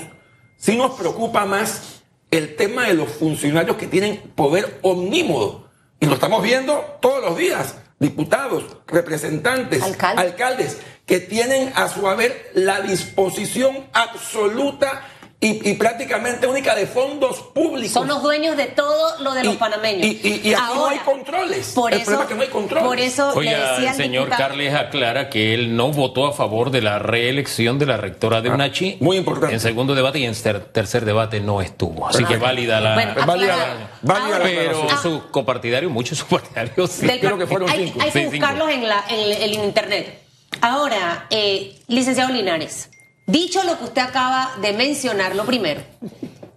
sí 0.57 0.77
nos 0.77 0.93
preocupa 0.93 1.45
más 1.45 2.03
el 2.31 2.55
tema 2.55 2.87
de 2.87 2.95
los 2.95 3.11
funcionarios 3.11 3.77
que 3.77 3.89
tienen 3.89 4.33
poder 4.35 4.79
omnímodo. 4.83 5.69
Y 5.99 6.07
lo 6.07 6.15
estamos 6.15 6.43
viendo 6.43 6.79
todos 7.03 7.23
los 7.23 7.37
días. 7.37 7.75
Diputados, 7.99 8.65
representantes, 8.87 9.83
alcaldes, 9.83 10.79
que 11.05 11.19
tienen 11.19 11.71
a 11.75 11.89
su 11.89 12.09
haber 12.09 12.51
la 12.55 12.81
disposición 12.81 13.89
absoluta 13.93 15.03
y, 15.43 15.71
y 15.71 15.75
prácticamente 15.75 16.47
única 16.47 16.75
de 16.75 16.87
fondos 16.87 17.39
públicos. 17.55 17.93
Son 17.93 18.07
los 18.07 18.23
dueños 18.23 18.59
de 18.59 18.67
todo 18.67 19.19
lo 19.23 19.33
de 19.33 19.43
los 19.45 19.55
Y- 19.55 19.57
panameños. 19.57 20.05
y- 20.07 20.21
y- 20.23 20.49
y 20.51 20.53
aquí 20.53 20.63
no 20.75 20.87
hay 20.87 20.99
controles. 20.99 21.69
Por 21.75 21.95
El 21.95 22.01
eso, 22.03 22.05
problema 22.11 22.23
es 22.25 22.29
que 22.29 22.35
no 22.35 22.43
hay 22.43 22.49
controles. 22.49 22.87
Por 22.87 23.01
eso 23.01 23.31
le 23.33 23.39
Oiga, 23.49 23.73
decía 23.73 23.91
el 23.93 23.97
señor 23.97 24.25
diputado- 24.27 24.49
Carles 24.49 24.75
aclara 24.75 25.31
que 25.31 25.55
él 25.55 25.75
no 25.77 25.93
votó 25.93 26.27
a 26.27 26.33
favor 26.35 26.71
de 26.71 26.83
la 26.83 26.99
reelección 26.99 27.79
de 27.79 27.87
la 27.87 27.97
rectora 27.97 28.43
de 28.43 28.51
Ah, 28.51 28.55
UNACHI. 28.55 28.99
muy 29.01 29.17
importante. 29.17 29.55
En 29.55 29.61
segundo 29.61 29.95
debate 29.95 30.19
y 30.19 30.25
en 30.27 30.35
ter- 30.35 30.61
tercer 30.73 31.07
debate 31.07 31.41
no 31.41 31.63
estuvo. 31.63 32.07
Así 32.07 32.23
que 32.25 32.37
válida 32.37 32.79
la. 32.81 32.93
Bueno, 32.95 33.13
Es 33.19 33.25
válida 33.25 33.57
la- 33.57 33.91
válida 34.03 34.29
la 34.29 34.35
Ahora- 34.37 34.45
pero 34.45 34.71
aclaración. 34.83 35.03
sus 35.03 35.23
copartidarios, 35.31 35.91
muchos 35.91 36.11
de 36.11 36.17
sus 36.17 36.29
partidarios 36.29 36.91
sí. 36.91 37.07
Del 37.07 37.19
creo 37.19 37.39
que 37.39 37.47
fueron 37.47 37.71
hay, 37.71 37.87
cinco. 37.87 38.01
hay 38.03 38.11
que 38.11 38.13
Sí, 38.13 38.19
cinco. 38.31 38.31
buscarlos 38.47 38.71
en, 38.71 38.87
la, 38.87 39.05
en, 39.09 39.21
el- 39.21 39.43
en 39.55 39.65
internet. 39.65 40.21
Ahora, 40.61 41.27
eh, 41.31 41.77
licenciado 41.89 42.31
Linares, 42.31 42.91
dicho 43.31 43.63
lo 43.65 43.79
que 43.79 43.85
usted 43.85 44.03
acaba 44.03 44.53
de 44.61 44.73
mencionar, 44.73 45.35
lo 45.37 45.45
primero, 45.45 45.83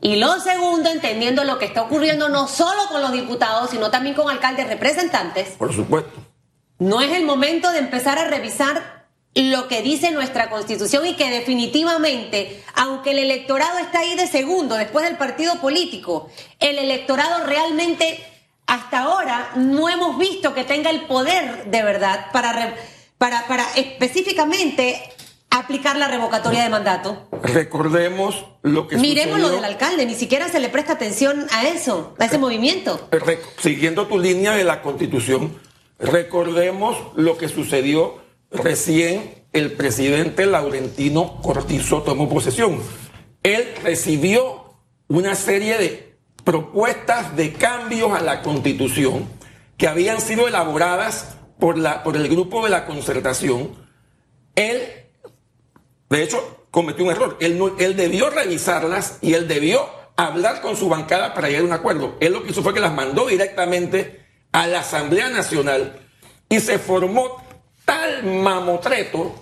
y 0.02 0.18
lo 0.18 0.40
segundo, 0.40 0.90
entendiendo 0.90 1.44
lo 1.44 1.58
que 1.60 1.66
está 1.66 1.82
ocurriendo 1.82 2.30
no 2.30 2.48
solo 2.48 2.88
con 2.90 3.02
los 3.02 3.14
diputados, 3.14 3.70
sino 3.70 3.90
también 3.90 4.16
con 4.16 4.30
alcaldes 4.30 4.68
representantes, 4.68 5.50
Por 5.58 5.74
supuesto. 5.74 6.12
no 6.80 7.02
es 7.02 7.12
el 7.14 7.24
momento 7.24 7.72
de 7.72 7.80
empezar 7.80 8.20
a 8.20 8.26
revisar 8.26 9.04
lo 9.36 9.68
que 9.68 9.82
dice 9.82 10.12
nuestra 10.12 10.50
constitución 10.50 11.06
y 11.08 11.16
que 11.16 11.30
definitivamente, 11.30 12.64
aunque 12.76 13.12
el 13.12 13.20
electorado 13.20 13.80
está 13.80 14.00
ahí 14.00 14.16
de 14.16 14.28
segundo 14.28 14.76
después 14.76 15.06
del 15.06 15.18
partido 15.18 15.56
político, 15.60 16.30
el 16.60 16.78
electorado 16.78 17.46
realmente 17.46 18.24
hasta 18.68 19.00
ahora 19.00 19.52
no 19.56 19.90
hemos 19.90 20.18
visto 20.18 20.54
que 20.54 20.64
tenga 20.64 20.90
el 20.90 21.02
poder 21.06 21.66
de 21.66 21.82
verdad 21.82 22.28
para, 22.32 22.76
para, 23.18 23.48
para 23.48 23.66
específicamente 23.76 25.02
aplicar 25.60 25.98
la 25.98 26.08
revocatoria 26.08 26.64
de 26.64 26.70
mandato. 26.70 27.28
Recordemos 27.44 28.46
lo 28.62 28.88
que 28.88 28.98
Miremos 28.98 29.40
lo 29.40 29.50
del 29.50 29.64
alcalde, 29.66 30.06
ni 30.06 30.16
siquiera 30.16 30.48
se 30.50 30.60
le 30.60 30.70
presta 30.70 30.94
atención 30.94 31.48
a 31.52 31.68
eso, 31.68 32.16
a 32.20 32.26
ese 32.26 32.38
movimiento. 32.38 33.08
Rec- 33.12 33.40
Siguiendo 33.60 34.08
tu 34.08 34.20
línea 34.20 34.54
de 34.54 34.64
la 34.64 34.82
constitución, 34.82 35.58
recordemos 36.00 36.98
lo 37.16 37.38
que 37.38 37.50
sucedió 37.50 38.22
recién 38.52 39.46
el 39.54 39.74
presidente 39.74 40.46
Laurentino 40.46 41.40
Cortizo 41.42 42.02
tomó 42.04 42.28
posesión. 42.30 42.82
Él 43.44 43.68
recibió 43.84 44.76
una 45.08 45.36
serie 45.36 45.78
de 45.78 46.18
propuestas 46.44 47.36
de 47.36 47.54
cambios 47.54 48.12
a 48.14 48.22
la 48.22 48.42
constitución 48.42 49.28
que 49.78 49.88
habían 49.88 50.22
sido 50.22 50.48
elaboradas 50.48 51.36
por, 51.60 51.78
la, 51.78 52.04
por 52.04 52.16
el 52.16 52.28
grupo 52.30 52.64
de 52.64 52.70
la 52.70 52.86
concertación. 52.86 53.72
Él 54.56 54.82
de 56.18 56.24
hecho, 56.24 56.66
cometió 56.72 57.04
un 57.06 57.12
error. 57.12 57.38
Él, 57.40 57.96
debió 57.96 58.30
revisarlas 58.30 59.18
y 59.22 59.34
él 59.34 59.48
debió 59.48 59.86
hablar 60.16 60.62
con 60.62 60.76
su 60.78 60.90
bancada 60.90 61.34
para 61.34 61.48
llegar 61.48 61.64
a 61.64 61.68
un 61.68 61.74
acuerdo. 61.74 62.16
Él 62.20 62.34
lo 62.34 62.44
que 62.44 62.52
hizo 62.52 62.62
fue 62.64 62.74
que 62.74 62.80
las 62.80 62.94
mandó 62.94 63.26
directamente 63.28 64.26
a 64.52 64.68
la 64.68 64.82
Asamblea 64.82 65.30
Nacional 65.30 66.00
y 66.50 66.60
se 66.60 66.78
formó 66.80 67.44
tal 67.86 68.24
mamotreto 68.24 69.36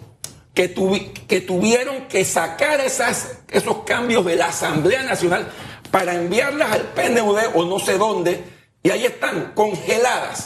que, 0.53 0.73
tuvi- 0.73 1.11
que 1.27 1.41
tuvieron 1.41 2.07
que 2.07 2.23
sacar 2.25 2.79
esos 2.81 3.77
cambios 3.85 4.25
de 4.25 4.35
la 4.35 4.47
Asamblea 4.47 5.03
Nacional 5.03 5.47
para 5.91 6.15
enviarlas 6.15 6.71
al 6.71 6.81
PNUD 6.81 7.37
o 7.53 7.65
no 7.65 7.79
sé 7.79 7.97
dónde. 7.97 8.43
Y 8.83 8.89
ahí 8.89 9.05
están, 9.05 9.51
congeladas. 9.53 10.45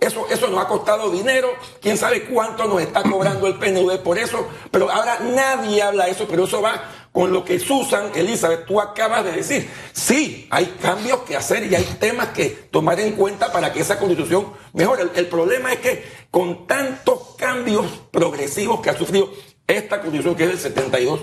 Eso, 0.00 0.26
eso 0.30 0.48
nos 0.48 0.64
ha 0.64 0.66
costado 0.68 1.10
dinero. 1.10 1.48
Quién 1.82 1.98
sabe 1.98 2.24
cuánto 2.24 2.64
nos 2.64 2.80
está 2.80 3.02
cobrando 3.02 3.46
el 3.46 3.56
PNUD 3.58 3.98
por 3.98 4.18
eso. 4.18 4.46
Pero 4.70 4.90
ahora 4.90 5.18
nadie 5.20 5.82
habla 5.82 6.06
de 6.06 6.12
eso, 6.12 6.26
pero 6.28 6.44
eso 6.44 6.62
va 6.62 6.82
con 7.12 7.30
lo 7.32 7.44
que 7.44 7.60
Susan, 7.60 8.10
Elizabeth, 8.14 8.64
tú 8.66 8.80
acabas 8.80 9.22
de 9.24 9.32
decir. 9.32 9.70
Sí, 9.92 10.48
hay 10.50 10.64
cambios 10.80 11.20
que 11.20 11.36
hacer 11.36 11.70
y 11.70 11.74
hay 11.74 11.84
temas 12.00 12.28
que 12.28 12.48
tomar 12.70 12.98
en 13.00 13.12
cuenta 13.12 13.52
para 13.52 13.70
que 13.72 13.80
esa 13.80 13.98
constitución 13.98 14.52
mejore. 14.72 15.02
El, 15.02 15.10
el 15.14 15.26
problema 15.26 15.72
es 15.72 15.80
que 15.80 16.04
con 16.30 16.66
tantos 16.66 17.34
cambios 17.36 17.84
progresivos 18.10 18.80
que 18.80 18.90
ha 18.90 18.96
sufrido 18.98 19.28
esta 19.66 20.00
constitución 20.00 20.34
que 20.34 20.44
es 20.44 20.48
del 20.50 20.58
72, 20.58 21.20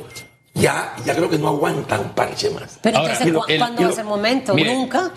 ya, 0.54 0.96
ya 1.06 1.16
creo 1.16 1.30
que 1.30 1.38
no 1.38 1.48
aguanta 1.48 2.00
un 2.00 2.10
parche 2.10 2.50
más. 2.52 2.78
Pero 2.82 3.00
Ahora, 3.00 3.14
entonces, 3.14 3.34
lo- 3.34 3.40
¿cu- 3.40 3.46
el- 3.50 3.58
¿cuándo 3.60 3.82
va 3.82 3.88
lo- 3.88 3.94
a 3.94 3.96
ser 3.96 4.06
momento? 4.06 4.54
Mire, 4.54 4.74
Nunca. 4.74 5.12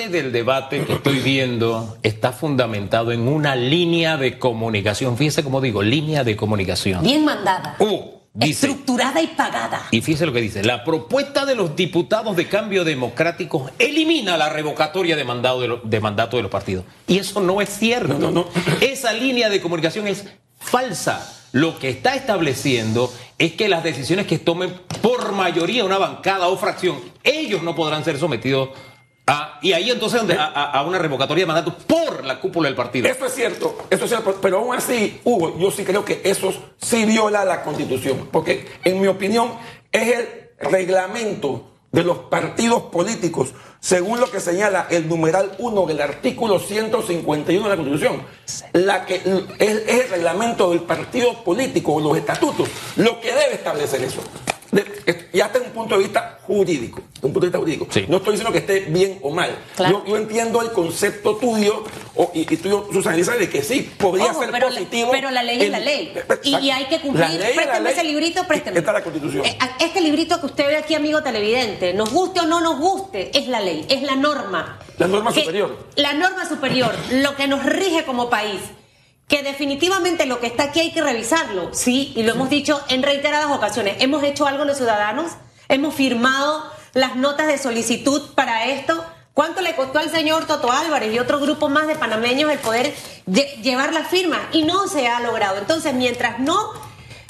Parte 0.00 0.22
del 0.22 0.32
debate 0.32 0.84
que 0.86 0.94
estoy 0.94 1.18
viendo 1.18 1.98
está 2.02 2.32
fundamentado 2.32 3.12
en 3.12 3.28
una 3.28 3.54
línea 3.54 4.16
de 4.16 4.38
comunicación. 4.38 5.18
Fíjese 5.18 5.44
cómo 5.44 5.60
digo, 5.60 5.82
línea 5.82 6.24
de 6.24 6.36
comunicación. 6.36 7.02
Bien 7.02 7.22
mandada. 7.22 7.76
Uh, 7.80 8.00
dice, 8.32 8.66
estructurada 8.68 9.20
y 9.20 9.26
pagada. 9.26 9.82
y 9.90 10.00
fíjese 10.00 10.24
lo 10.24 10.32
que 10.32 10.40
dice, 10.40 10.64
la 10.64 10.84
propuesta 10.84 11.44
de 11.44 11.54
los 11.54 11.76
diputados 11.76 12.34
de 12.34 12.48
cambio 12.48 12.82
democrático 12.84 13.70
elimina 13.78 14.38
la 14.38 14.48
revocatoria 14.48 15.16
de 15.16 15.24
mandato 15.24 15.60
de, 15.60 15.68
lo- 15.68 15.80
de 15.84 16.00
mandato 16.00 16.38
de 16.38 16.44
los 16.44 16.50
partidos. 16.50 16.86
Y 17.06 17.18
eso 17.18 17.40
no 17.42 17.60
es 17.60 17.68
cierto. 17.68 18.14
No, 18.14 18.30
no, 18.30 18.30
no. 18.30 18.46
Esa 18.80 19.12
línea 19.12 19.50
de 19.50 19.60
comunicación 19.60 20.06
es 20.08 20.24
falsa. 20.58 21.36
Lo 21.52 21.78
que 21.78 21.90
está 21.90 22.14
estableciendo 22.14 23.12
es 23.36 23.52
que 23.52 23.68
las 23.68 23.82
decisiones 23.82 24.26
que 24.26 24.38
tomen 24.38 24.72
por 25.02 25.32
mayoría 25.32 25.84
una 25.84 25.98
bancada 25.98 26.46
o 26.48 26.56
fracción, 26.56 26.96
ellos 27.22 27.62
no 27.62 27.74
podrán 27.74 28.02
ser 28.04 28.18
sometidos 28.18 28.70
a... 29.30 29.58
Y 29.62 29.72
ahí 29.72 29.90
entonces 29.90 30.22
a, 30.38 30.82
una 30.86 30.98
revocatoria 30.98 31.42
de 31.42 31.46
mandato 31.46 31.76
por 31.86 32.24
la 32.24 32.40
cúpula 32.40 32.68
del 32.68 32.76
partido. 32.76 33.08
Eso 33.08 33.26
es 33.26 33.34
cierto, 33.34 33.76
eso 33.90 34.04
es 34.04 34.10
cierto, 34.10 34.38
pero 34.40 34.58
aún 34.58 34.74
así, 34.74 35.20
Hugo, 35.24 35.58
yo 35.58 35.70
sí 35.70 35.84
creo 35.84 36.04
que 36.04 36.20
eso 36.24 36.52
sí 36.78 37.04
viola 37.04 37.44
la 37.44 37.62
constitución, 37.62 38.28
porque 38.30 38.66
en 38.84 39.00
mi 39.00 39.06
opinión 39.06 39.52
es 39.92 40.18
el 40.18 40.28
reglamento 40.70 41.70
de 41.92 42.04
los 42.04 42.18
partidos 42.18 42.82
políticos, 42.84 43.52
según 43.80 44.20
lo 44.20 44.30
que 44.30 44.40
señala 44.40 44.86
el 44.90 45.08
numeral 45.08 45.52
1 45.58 45.86
del 45.86 46.00
artículo 46.00 46.58
151 46.60 47.62
de 47.64 47.68
la 47.68 47.76
constitución, 47.76 48.22
la 48.72 49.06
que 49.06 49.16
es 49.58 49.88
el 49.88 50.10
reglamento 50.10 50.70
del 50.70 50.80
partido 50.80 51.42
político 51.42 51.94
o 51.94 52.00
los 52.00 52.16
estatutos, 52.16 52.68
lo 52.96 53.20
que 53.20 53.28
debe 53.28 53.54
establecer 53.54 54.02
eso. 54.02 54.20
De- 54.72 54.84
es- 55.06 55.16
y 55.32 55.40
hasta 55.40 55.58
un 55.58 55.70
punto 55.70 55.96
de 55.96 56.04
vista 56.04 56.38
jurídico, 56.46 57.00
un 57.22 57.32
punto 57.32 57.40
de 57.40 57.46
vista 57.46 57.58
jurídico. 57.58 57.86
Sí. 57.90 58.04
No 58.08 58.18
estoy 58.18 58.32
diciendo 58.34 58.52
que 58.52 58.58
esté 58.58 58.80
bien 58.90 59.18
o 59.22 59.30
mal. 59.30 59.50
Claro. 59.76 60.04
Yo, 60.06 60.10
yo 60.12 60.16
entiendo 60.16 60.62
el 60.62 60.70
concepto 60.70 61.36
tuyo 61.36 61.82
o- 62.14 62.30
y, 62.34 62.40
y 62.42 62.56
tuyo, 62.56 62.86
Susana 62.92 63.16
de 63.16 63.48
que 63.50 63.62
sí, 63.62 63.90
podría 63.98 64.26
Ojo, 64.26 64.40
ser 64.42 64.50
pero, 64.52 64.68
la- 64.68 64.74
positivo. 64.76 65.10
pero 65.10 65.30
la 65.30 65.42
ley 65.42 65.60
es 65.62 65.70
la 65.70 65.78
ley. 65.80 66.12
Y, 66.44 66.56
y 66.56 66.70
hay 66.70 66.84
que 66.86 67.00
cumplir. 67.00 67.26
La 67.28 67.34
ley 67.34 67.54
présteme 67.54 67.90
ese 67.90 68.04
librito, 68.04 68.44
présteme. 68.46 68.78
Esta 68.78 68.90
es 68.92 68.94
la 68.94 69.02
constitución. 69.02 69.44
Eh, 69.44 69.58
a- 69.60 69.76
Este 69.84 70.00
librito 70.00 70.38
que 70.40 70.46
usted 70.46 70.66
ve 70.68 70.76
aquí, 70.76 70.94
amigo 70.94 71.22
televidente, 71.22 71.92
nos 71.94 72.10
guste 72.12 72.40
o 72.40 72.46
no 72.46 72.60
nos 72.60 72.78
guste, 72.78 73.36
es 73.36 73.48
la 73.48 73.60
ley, 73.60 73.84
es 73.88 74.02
la 74.02 74.14
norma. 74.14 74.78
La 74.98 75.08
norma 75.08 75.32
Que- 75.32 75.40
superior. 75.40 75.76
La 75.96 76.12
norma 76.12 76.48
superior, 76.48 76.94
lo 77.12 77.34
que 77.34 77.48
nos 77.48 77.64
rige 77.64 78.04
como 78.04 78.30
país. 78.30 78.60
Que 79.30 79.42
definitivamente 79.42 80.26
lo 80.26 80.40
que 80.40 80.48
está 80.48 80.64
aquí 80.64 80.80
hay 80.80 80.90
que 80.90 81.00
revisarlo, 81.02 81.70
sí, 81.72 82.12
y 82.16 82.24
lo 82.24 82.32
hemos 82.32 82.50
dicho 82.50 82.80
en 82.88 83.02
reiteradas 83.02 83.50
ocasiones. 83.56 83.96
Hemos 84.00 84.22
hecho 84.24 84.46
algo 84.46 84.64
los 84.66 84.76
ciudadanos, 84.76 85.32
hemos 85.68 85.94
firmado 85.94 86.64
las 86.94 87.14
notas 87.16 87.46
de 87.46 87.56
solicitud 87.56 88.34
para 88.34 88.66
esto. 88.66 89.02
¿Cuánto 89.32 89.60
le 89.62 89.76
costó 89.76 90.00
al 90.00 90.10
señor 90.10 90.46
Toto 90.46 90.72
Álvarez 90.72 91.14
y 91.14 91.20
otro 91.20 91.38
grupo 91.38 91.68
más 91.68 91.86
de 91.86 91.94
panameños 91.94 92.50
el 92.50 92.58
poder 92.58 92.92
lle- 93.28 93.54
llevar 93.62 93.94
la 93.94 94.02
firma? 94.04 94.48
Y 94.52 94.64
no 94.64 94.88
se 94.88 95.06
ha 95.06 95.20
logrado. 95.20 95.58
Entonces, 95.58 95.94
mientras 95.94 96.40
no 96.40 96.58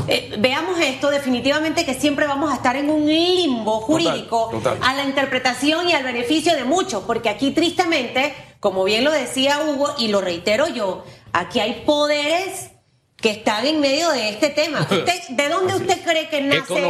eh, 0.08 0.34
veamos 0.38 0.80
esto, 0.80 1.10
definitivamente 1.10 1.84
que 1.84 1.92
siempre 1.92 2.26
vamos 2.26 2.50
a 2.50 2.54
estar 2.54 2.74
en 2.76 2.88
un 2.90 3.06
limbo 3.06 3.82
jurídico 3.82 4.48
total. 4.50 4.78
a 4.82 4.94
la 4.94 5.04
interpretación 5.04 5.88
y 5.90 5.92
al 5.92 6.02
beneficio 6.02 6.54
de 6.56 6.64
muchos, 6.64 7.04
porque 7.06 7.28
aquí 7.28 7.50
tristemente, 7.50 8.34
como 8.58 8.82
bien 8.84 9.04
lo 9.04 9.12
decía 9.12 9.60
Hugo 9.68 9.94
y 9.98 10.08
lo 10.08 10.22
reitero 10.22 10.66
yo, 10.68 11.04
aquí 11.32 11.60
hay 11.60 11.82
poderes 11.86 12.70
que 13.16 13.30
están 13.30 13.66
en 13.66 13.80
medio 13.80 14.10
de 14.10 14.30
este 14.30 14.48
tema. 14.48 14.80
¿Usted, 14.90 15.20
¿De 15.30 15.48
dónde 15.48 15.74
usted 15.74 16.02
cree 16.02 16.28
que 16.28 16.40
nace 16.40 16.88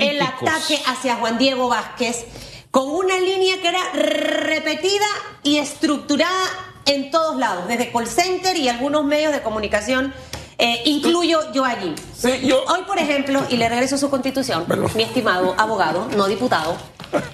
el 0.00 0.22
ataque 0.22 0.80
hacia 0.86 1.16
Juan 1.16 1.38
Diego 1.38 1.68
Vázquez 1.68 2.24
con 2.70 2.88
una 2.88 3.18
línea 3.18 3.60
que 3.60 3.68
era 3.68 3.92
repetida 3.92 5.04
y 5.42 5.58
estructurada 5.58 6.42
en 6.86 7.10
todos 7.10 7.36
lados, 7.36 7.68
desde 7.68 7.92
call 7.92 8.06
center 8.08 8.56
y 8.56 8.68
algunos 8.68 9.04
medios 9.04 9.32
de 9.32 9.42
comunicación, 9.42 10.12
eh, 10.58 10.82
incluyo 10.86 11.52
yo 11.52 11.64
allí. 11.64 11.94
Sí, 12.16 12.40
yo- 12.46 12.64
Hoy, 12.64 12.82
por 12.86 12.98
ejemplo, 12.98 13.42
y 13.50 13.56
le 13.56 13.68
regreso 13.68 13.98
su 13.98 14.08
constitución, 14.10 14.64
Perdón. 14.64 14.90
mi 14.94 15.02
estimado 15.02 15.54
abogado, 15.58 16.08
no 16.16 16.26
diputado, 16.26 16.76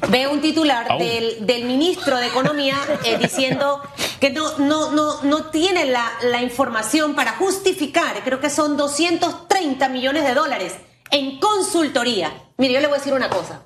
veo 0.09 0.33
un 0.33 0.41
titular 0.41 0.87
del 0.99 1.65
ministro 1.65 2.17
de 2.17 2.27
Economía 2.27 2.77
eh, 3.05 3.19
diciendo 3.19 3.81
que 4.21 4.31
no, 4.31 4.59
no, 4.59 4.93
no, 4.93 5.23
no 5.23 5.45
tiene 5.47 5.87
la, 5.87 6.11
la 6.23 6.43
información 6.43 7.15
para 7.15 7.33
justificar, 7.33 8.23
creo 8.25 8.41
que 8.41 8.51
son 8.51 8.77
230 8.77 9.89
millones 9.89 10.25
de 10.25 10.35
dólares 10.35 10.75
en 11.11 11.39
consultoría. 11.39 12.33
Mire, 12.57 12.75
yo 12.75 12.81
le 12.81 12.87
voy 12.87 12.97
a 12.97 12.99
decir 12.99 13.13
una 13.15 13.31
cosa. 13.31 13.63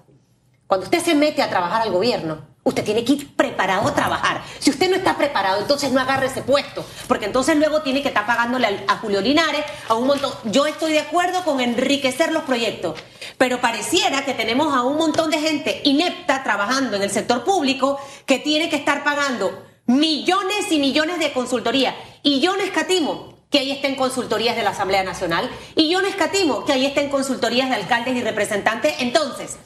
Cuando 0.66 0.84
usted 0.84 1.02
se 1.02 1.14
mete 1.14 1.42
a 1.42 1.50
trabajar 1.50 1.82
al 1.82 1.90
gobierno, 1.90 2.51
Usted 2.64 2.84
tiene 2.84 3.04
que 3.04 3.14
ir 3.14 3.34
preparado 3.34 3.88
a 3.88 3.94
trabajar. 3.94 4.42
Si 4.60 4.70
usted 4.70 4.88
no 4.88 4.94
está 4.94 5.16
preparado, 5.16 5.60
entonces 5.60 5.90
no 5.90 6.00
agarre 6.00 6.26
ese 6.26 6.42
puesto, 6.42 6.84
porque 7.08 7.26
entonces 7.26 7.56
luego 7.56 7.82
tiene 7.82 8.02
que 8.02 8.08
estar 8.08 8.24
pagándole 8.24 8.84
a, 8.86 8.96
Julio 8.98 9.20
Linares 9.20 9.64
a 9.88 9.94
un 9.94 10.06
montón. 10.06 10.32
Yo 10.44 10.66
estoy 10.66 10.92
de 10.92 11.00
acuerdo 11.00 11.42
con 11.44 11.60
enriquecer 11.60 12.30
los 12.30 12.44
proyectos, 12.44 13.00
pero 13.36 13.60
pareciera 13.60 14.24
que 14.24 14.34
tenemos 14.34 14.72
a 14.74 14.82
un 14.82 14.96
montón 14.96 15.30
de 15.30 15.40
gente 15.40 15.80
inepta 15.84 16.44
trabajando 16.44 16.96
en 16.96 17.02
el 17.02 17.10
sector 17.10 17.42
público 17.42 17.98
que 18.26 18.38
tiene 18.38 18.68
que 18.68 18.76
estar 18.76 19.02
pagando 19.02 19.60
millones 19.86 20.70
y 20.70 20.78
millones 20.78 21.18
de 21.18 21.32
consultoría. 21.32 21.96
Y 22.22 22.40
yo 22.40 22.56
no 22.56 22.62
escatimo 22.62 23.32
que 23.50 23.58
ahí 23.58 23.72
estén 23.72 23.96
consultorías 23.96 24.54
de 24.56 24.62
la 24.62 24.70
Asamblea 24.70 25.02
Nacional, 25.02 25.50
y 25.74 25.90
yo 25.90 26.00
no 26.00 26.06
escatimo 26.08 26.64
que 26.64 26.72
ahí 26.72 26.86
estén 26.86 27.10
consultorías 27.10 27.68
de 27.68 27.74
alcaldes 27.74 28.16
y 28.16 28.22
representantes. 28.22 28.94
Entonces, 29.00 29.58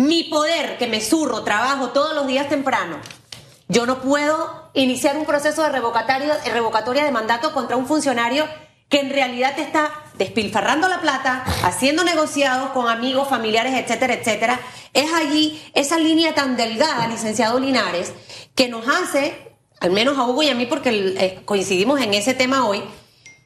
mi 0.00 0.24
poder, 0.24 0.78
que 0.78 0.86
me 0.86 1.00
zurro, 1.02 1.42
trabajo 1.42 1.90
todos 1.90 2.14
los 2.14 2.26
días 2.26 2.48
temprano, 2.48 2.96
yo 3.68 3.84
no 3.84 4.00
puedo 4.00 4.70
iniciar 4.72 5.16
un 5.18 5.26
proceso 5.26 5.62
de 5.62 5.68
revocatoria 5.68 7.04
de 7.04 7.10
mandato 7.10 7.52
contra 7.52 7.76
un 7.76 7.86
funcionario 7.86 8.46
que 8.88 9.00
en 9.00 9.10
realidad 9.10 9.54
te 9.54 9.62
está 9.62 9.92
despilfarrando 10.16 10.88
la 10.88 11.00
plata, 11.00 11.44
haciendo 11.64 12.02
negociados 12.02 12.70
con 12.70 12.88
amigos, 12.88 13.28
familiares, 13.28 13.74
etcétera, 13.74 14.14
etcétera. 14.14 14.60
Es 14.94 15.12
allí 15.12 15.62
esa 15.74 15.98
línea 15.98 16.34
tan 16.34 16.56
delgada, 16.56 17.06
licenciado 17.06 17.60
Linares, 17.60 18.12
que 18.54 18.68
nos 18.68 18.88
hace, 18.88 19.54
al 19.80 19.90
menos 19.90 20.18
a 20.18 20.24
Hugo 20.24 20.42
y 20.42 20.48
a 20.48 20.54
mí, 20.54 20.66
porque 20.66 20.90
eh, 20.90 21.40
coincidimos 21.44 22.00
en 22.00 22.14
ese 22.14 22.34
tema 22.34 22.66
hoy, 22.66 22.82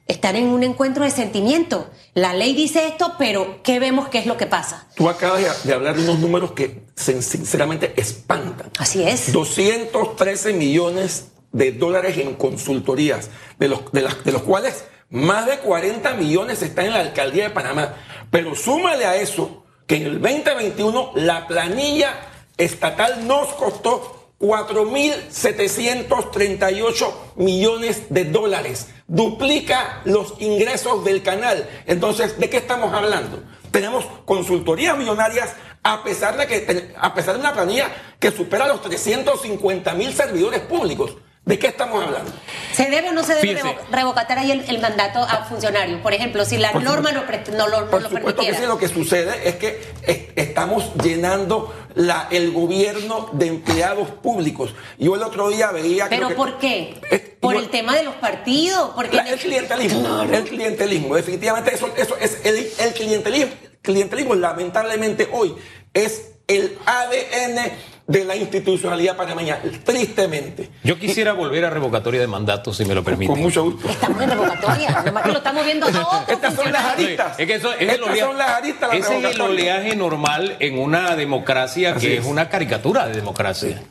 estar 0.07 0.37
en 0.37 0.49
un 0.49 0.63
encuentro 0.63 1.05
de 1.05 1.11
sentimiento. 1.11 1.89
La 2.15 2.35
ley 2.35 2.55
dice 2.55 2.87
esto, 2.87 3.15
pero 3.19 3.63
¿qué 3.63 3.81
vemos 3.81 4.09
qué 4.09 4.19
es 4.19 4.27
lo 4.27 4.37
que 4.37 4.47
pasa? 4.47 4.87
Tú 4.97 5.09
acabas 5.09 5.65
de 5.65 5.73
hablar 5.73 5.97
de 5.97 6.05
unos 6.05 6.19
números 6.19 6.53
que 6.53 6.85
sinceramente 6.95 7.95
espantan. 7.97 8.71
Así 8.79 9.03
es. 9.03 9.33
213 9.33 10.53
millones 10.53 11.29
de 11.53 11.73
dólares 11.73 12.19
en 12.19 12.35
consultorías, 12.35 13.31
de 13.59 13.69
los, 13.69 13.91
de, 13.93 14.07
de 14.25 14.33
los 14.33 14.43
cuales 14.43 14.85
más 15.11 15.47
de 15.47 15.59
40 15.59 16.15
millones 16.15 16.63
están 16.63 16.87
en 16.87 16.93
la 16.93 17.01
alcaldía 17.01 17.45
de 17.45 17.51
Panamá. 17.51 17.95
Pero 18.31 18.55
súmale 18.55 19.07
a 19.07 19.17
eso 19.17 19.65
que 19.87 19.97
en 19.97 20.07
el 20.07 20.21
2021 20.21 21.13
la 21.15 21.47
planilla 21.47 22.15
estatal 22.57 23.27
nos 23.27 23.49
costó 23.55 24.33
4.738 24.41 27.13
millones 27.37 28.03
de 28.11 28.25
dólares. 28.25 28.89
Duplica 29.07 30.01
los 30.05 30.35
ingresos 30.41 31.05
del 31.05 31.23
canal. 31.23 31.69
Entonces, 31.87 32.39
¿de 32.39 32.49
qué 32.49 32.59
estamos 32.59 32.93
hablando? 32.95 33.43
Tenemos 33.71 34.07
consultorías 34.25 34.97
millonarias 34.97 35.55
a 35.83 36.03
pesar 36.03 36.37
de 36.39 36.47
que 36.47 36.95
a 36.99 37.15
pesar 37.15 37.35
de 37.35 37.41
una 37.41 37.53
planilla 37.53 37.89
que 38.19 38.31
supera 38.31 38.67
los 38.67 38.81
350 38.81 39.95
mil 39.95 40.13
servidores 40.15 40.61
públicos. 40.61 41.17
¿De 41.45 41.59
qué 41.59 41.67
estamos 41.67 42.03
hablando? 42.03 42.33
¿Se 42.73 42.89
debe 42.89 43.11
o 43.11 43.13
no 43.13 43.23
se 43.23 43.35
debe 43.35 43.61
revocar 43.91 44.39
ahí 44.39 44.51
el, 44.51 44.81
mandato 44.81 45.19
a 45.19 45.45
funcionarios? 45.45 46.01
Por 46.01 46.15
ejemplo, 46.15 46.43
si 46.47 46.57
la 46.57 46.73
norma 46.73 47.13
no, 47.13 47.69
lo, 47.69 47.91
por 47.91 48.03
supuesto 48.03 48.41
que 48.41 48.55
sí, 48.55 48.63
lo 48.67 48.79
que 48.79 48.89
sucede 48.89 49.47
es 49.47 49.57
que 49.57 50.33
estamos 50.37 50.95
llenando 51.03 51.75
la, 51.95 52.29
el 52.31 52.51
gobierno 52.51 53.29
de 53.33 53.49
empleados 53.49 54.11
públicos. 54.11 54.75
Yo 54.99 55.17
el 55.17 55.23
otro 55.23 55.51
día 55.51 55.71
veía... 55.71 56.09
¿Pero 56.09 56.35
por 56.35 56.59
qué? 56.59 56.95
¿Por 57.41 57.57
el 57.57 57.69
tema 57.69 57.95
de 57.95 58.05
los 58.05 58.15
partidos? 58.15 58.93
Porque 58.95 59.19
el 59.19 59.39
clientelismo. 59.39 60.23
El 60.23 60.45
clientelismo. 60.45 61.15
Definitivamente 61.15 61.75
eso, 61.75 61.93
eso 61.95 62.17
es 62.19 62.41
el, 62.45 62.71
el 62.79 62.95
clientelismo. 62.95 63.53
Clientelismo 63.83 64.35
lamentablemente 64.35 65.29
hoy 65.31 65.55
es 65.93 66.33
el 66.47 66.79
ADN 66.87 67.71
de 68.07 68.25
la 68.25 68.37
institucionalidad 68.37 69.17
panameña, 69.17 69.61
tristemente. 69.85 70.71
Yo 70.83 70.99
quisiera 70.99 71.33
volver 71.33 71.65
a 71.65 71.71
revocatoria 71.71 72.21
de 72.21 72.27
mandato, 72.27 72.73
si 72.73 72.85
me 72.85 72.95
lo 72.95 73.03
permite. 73.03 73.33
Con 73.33 73.41
mucho 73.41 73.65
gusto. 73.65 73.89
Estamos 73.89 74.21
en 74.23 74.31
revocatoria, 74.31 75.03
nomás 75.07 75.23
que 75.23 75.33
lo 75.33 75.39
estamos 75.39 75.65
viendo 75.65 75.87
todos. 75.87 76.29
Estas 76.29 76.55
son 76.55 76.71
las 76.71 76.85
aristas. 76.85 77.41
Es 77.41 77.47
que 77.47 77.55
eso, 77.55 77.73
es 77.73 77.93
Estas 77.93 78.19
son 78.19 78.37
las 78.37 78.51
aristas. 78.51 78.91
ese 78.93 79.19
es 79.19 79.35
el 79.35 79.41
oleaje 79.41 79.97
normal 79.97 80.57
en 80.61 80.79
una 80.79 81.17
democracia 81.17 81.95
que 81.95 82.19
es. 82.19 82.25
una 82.25 82.49
caricatura 82.49 83.07
de 83.07 83.15
democracia. 83.15 83.83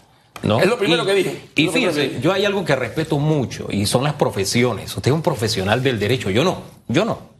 ¿No? 0.44 0.60
Es 0.60 0.68
lo 0.68 0.78
primero 0.78 1.06
que 1.06 1.14
dije. 1.14 1.46
Y 1.56 1.70
fíjense, 1.70 2.20
yo 2.22 2.34
hay 2.34 2.46
algo 2.46 2.66
que 2.66 2.76
respeto 2.76 3.18
mucho 3.18 3.68
y 3.70 3.86
son 3.86 4.04
las 4.04 4.14
profesiones. 4.14 4.96
Usted 4.96 5.10
es 5.10 5.16
un 5.16 5.22
profesional 5.22 5.82
del 5.82 6.00
derecho, 6.00 6.30
yo 6.30 6.44
no, 6.44 6.64
yo 6.88 7.06
no. 7.06 7.33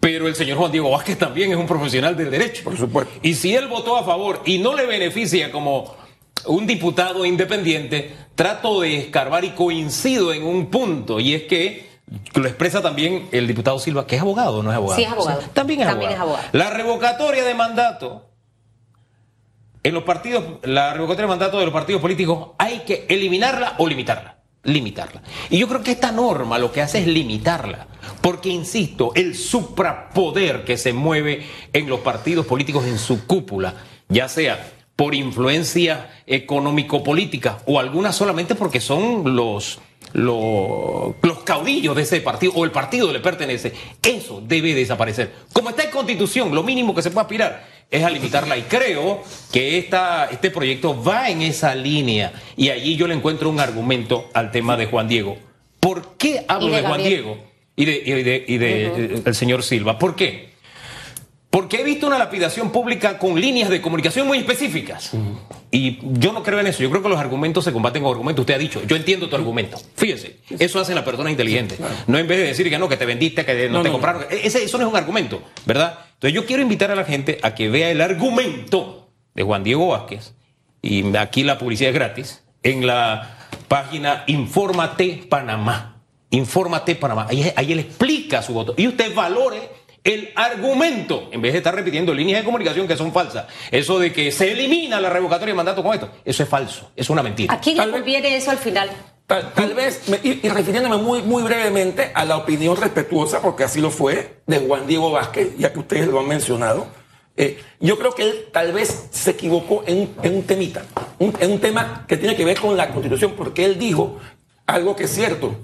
Pero 0.00 0.26
el 0.26 0.34
señor 0.34 0.56
Juan 0.56 0.72
Diego 0.72 0.90
Vázquez 0.90 1.18
también 1.18 1.52
es 1.52 1.58
un 1.58 1.66
profesional 1.66 2.16
del 2.16 2.30
derecho. 2.30 2.64
Por 2.64 2.76
supuesto. 2.76 3.12
Y 3.22 3.34
si 3.34 3.54
él 3.54 3.68
votó 3.68 3.96
a 3.96 4.04
favor 4.04 4.42
y 4.46 4.58
no 4.58 4.74
le 4.74 4.86
beneficia 4.86 5.52
como 5.52 5.94
un 6.46 6.66
diputado 6.66 7.26
independiente, 7.26 8.14
trato 8.34 8.80
de 8.80 8.96
escarbar 8.96 9.44
y 9.44 9.50
coincido 9.50 10.32
en 10.32 10.42
un 10.42 10.70
punto, 10.70 11.20
y 11.20 11.34
es 11.34 11.42
que 11.42 11.90
lo 12.34 12.46
expresa 12.46 12.82
también 12.82 13.28
el 13.30 13.46
diputado 13.46 13.78
Silva, 13.78 14.06
que 14.06 14.16
es 14.16 14.22
abogado, 14.22 14.62
¿no 14.62 14.70
es 14.70 14.76
abogado? 14.76 14.96
Sí, 14.96 15.04
es 15.04 15.12
abogado. 15.12 15.42
también, 15.52 15.82
es, 15.82 15.86
abogado. 15.86 16.38
La 16.52 16.70
revocatoria 16.70 17.44
de 17.44 17.54
mandato 17.54 18.30
en 19.82 19.94
los 19.94 20.02
partidos, 20.02 20.44
la 20.62 20.92
revocatoria 20.94 21.26
de 21.26 21.28
mandato 21.28 21.58
de 21.58 21.64
los 21.64 21.72
partidos 21.72 22.02
políticos 22.02 22.50
hay 22.58 22.80
que 22.80 23.06
eliminarla 23.08 23.74
o 23.78 23.86
limitarla. 23.86 24.39
Limitarla. 24.62 25.22
Y 25.48 25.58
yo 25.58 25.68
creo 25.68 25.82
que 25.82 25.92
esta 25.92 26.12
norma 26.12 26.58
lo 26.58 26.70
que 26.70 26.82
hace 26.82 27.00
es 27.00 27.06
limitarla. 27.06 27.86
Porque, 28.20 28.50
insisto, 28.50 29.12
el 29.14 29.34
suprapoder 29.34 30.64
que 30.64 30.76
se 30.76 30.92
mueve 30.92 31.46
en 31.72 31.88
los 31.88 32.00
partidos 32.00 32.46
políticos 32.46 32.84
en 32.86 32.98
su 32.98 33.26
cúpula, 33.26 33.74
ya 34.08 34.28
sea 34.28 34.72
por 34.96 35.14
influencia 35.14 36.10
económico-política 36.26 37.60
o 37.64 37.80
algunas 37.80 38.14
solamente 38.14 38.54
porque 38.54 38.82
son 38.82 39.34
los, 39.34 39.78
los, 40.12 41.14
los, 41.22 41.38
caudillos 41.38 41.96
de 41.96 42.02
ese 42.02 42.20
partido 42.20 42.52
o 42.54 42.66
el 42.66 42.70
partido 42.70 43.10
le 43.10 43.20
pertenece. 43.20 43.72
Eso 44.02 44.42
debe 44.46 44.74
desaparecer. 44.74 45.32
Como 45.54 45.70
está 45.70 45.84
en 45.84 45.90
constitución, 45.90 46.54
lo 46.54 46.62
mínimo 46.62 46.94
que 46.94 47.00
se 47.00 47.10
puede 47.10 47.22
aspirar 47.22 47.79
es 47.90 48.04
a 48.04 48.10
limitarla 48.10 48.56
y 48.56 48.62
creo 48.62 49.22
que 49.52 49.78
esta, 49.78 50.26
este 50.26 50.50
proyecto 50.50 51.02
va 51.02 51.28
en 51.28 51.42
esa 51.42 51.74
línea 51.74 52.32
y 52.56 52.70
allí 52.70 52.96
yo 52.96 53.06
le 53.06 53.14
encuentro 53.14 53.50
un 53.50 53.58
argumento 53.58 54.28
al 54.32 54.50
tema 54.50 54.76
de 54.76 54.86
Juan 54.86 55.08
Diego. 55.08 55.38
¿Por 55.80 56.16
qué 56.16 56.44
hablo 56.46 56.68
de, 56.68 56.82
Juan 56.82 57.02
Diego 57.02 57.38
y 57.74 57.84
de, 57.86 58.44
y 58.46 58.58
de, 58.58 59.22
el 59.24 59.34
señor 59.34 59.62
Silva? 59.62 59.98
¿Por 59.98 60.14
qué? 60.14 60.50
Porque 61.50 61.80
he 61.80 61.84
visto 61.84 62.06
una 62.06 62.18
lapidación 62.18 62.70
pública 62.70 63.18
con 63.18 63.40
líneas 63.40 63.68
de 63.70 63.80
comunicación 63.80 64.26
muy 64.26 64.38
específicas. 64.38 65.12
Y 65.72 65.98
yo 66.18 66.32
no 66.32 66.42
creo 66.42 66.58
en 66.58 66.66
eso. 66.66 66.82
Yo 66.82 66.90
creo 66.90 67.02
que 67.02 67.08
los 67.08 67.18
argumentos 67.18 67.64
se 67.64 67.72
combaten 67.72 68.02
con 68.02 68.10
argumentos. 68.10 68.42
Usted 68.42 68.54
ha 68.54 68.58
dicho, 68.58 68.82
yo 68.86 68.96
entiendo 68.96 69.28
tu 69.28 69.36
argumento. 69.36 69.78
Fíjese, 69.94 70.38
eso 70.58 70.80
hace 70.80 70.94
la 70.94 71.04
persona 71.04 71.30
inteligente. 71.30 71.76
No 72.06 72.18
en 72.18 72.26
vez 72.26 72.38
de 72.38 72.44
decir 72.46 72.68
que 72.68 72.78
no, 72.78 72.88
que 72.88 72.96
te 72.96 73.06
vendiste, 73.06 73.44
que 73.44 73.68
no, 73.68 73.82
te 73.82 73.90
compraron. 73.90 74.24
Ese, 74.30 74.64
eso 74.64 74.78
no 74.78 74.84
es 74.84 74.90
un 74.90 74.96
argumento, 74.96 75.42
¿verdad? 75.66 75.98
Entonces 76.14 76.34
yo 76.34 76.44
quiero 76.44 76.62
invitar 76.62 76.90
a 76.90 76.96
la 76.96 77.04
gente 77.04 77.38
a 77.42 77.54
que 77.54 77.68
vea 77.68 77.90
el 77.90 78.00
argumento 78.00 79.10
de 79.34 79.42
Juan 79.44 79.62
Diego 79.62 79.88
Vázquez, 79.88 80.34
y 80.82 81.16
aquí 81.16 81.44
la 81.44 81.58
publicidad 81.58 81.90
es 81.90 81.94
gratis, 81.94 82.42
en 82.62 82.86
la 82.86 83.48
página 83.68 84.24
Infórmate 84.26 85.24
Panamá. 85.28 86.02
Infórmate 86.30 86.96
Panamá. 86.96 87.26
Ahí, 87.28 87.52
ahí 87.54 87.72
él 87.72 87.80
explica 87.80 88.42
su 88.42 88.54
voto. 88.54 88.74
Y 88.76 88.88
usted 88.88 89.14
valore 89.14 89.70
el 90.02 90.30
argumento, 90.34 91.28
en 91.30 91.42
vez 91.42 91.52
de 91.52 91.58
estar 91.58 91.74
repitiendo 91.74 92.14
líneas 92.14 92.40
de 92.40 92.44
comunicación 92.44 92.88
que 92.88 92.96
son 92.96 93.12
falsas, 93.12 93.46
eso 93.70 93.98
de 93.98 94.12
que 94.12 94.32
se 94.32 94.52
elimina 94.52 95.00
la 95.00 95.10
revocatoria 95.10 95.52
de 95.52 95.56
mandato 95.56 95.82
con 95.82 95.94
esto, 95.94 96.10
eso 96.24 96.42
es 96.42 96.48
falso, 96.48 96.90
es 96.96 97.10
una 97.10 97.22
mentira. 97.22 97.52
¿A 97.52 97.60
quién 97.60 97.76
le 97.76 97.90
conviene 97.90 98.36
eso 98.36 98.50
al 98.50 98.58
final? 98.58 98.90
Tal, 99.26 99.74
vez, 99.74 100.02
y, 100.24 100.48
refiriéndome 100.48 100.96
muy, 100.96 101.22
muy 101.22 101.44
brevemente 101.44 102.10
a 102.14 102.24
la 102.24 102.36
opinión 102.36 102.76
respetuosa, 102.76 103.40
porque 103.40 103.62
así 103.62 103.80
lo 103.80 103.90
fue, 103.90 104.42
de 104.46 104.58
Juan 104.58 104.88
Diego 104.88 105.12
Vázquez, 105.12 105.56
ya 105.56 105.72
que 105.72 105.78
ustedes 105.78 106.08
lo 106.08 106.18
han 106.18 106.26
mencionado, 106.26 106.88
eh, 107.36 107.60
yo 107.78 107.96
creo 107.96 108.12
que 108.12 108.22
él 108.28 108.46
tal 108.52 108.72
vez 108.72 109.08
se 109.12 109.30
equivocó 109.30 109.84
en, 109.86 110.10
un 110.24 110.42
temita, 110.42 110.82
en 111.20 111.50
un 111.52 111.60
tema 111.60 112.04
que 112.08 112.16
tiene 112.16 112.34
que 112.34 112.44
ver 112.44 112.58
con 112.58 112.76
la 112.76 112.90
constitución, 112.90 113.34
porque 113.36 113.64
él 113.64 113.78
dijo 113.78 114.18
algo 114.66 114.96
que 114.96 115.04
es 115.04 115.14
cierto, 115.14 115.54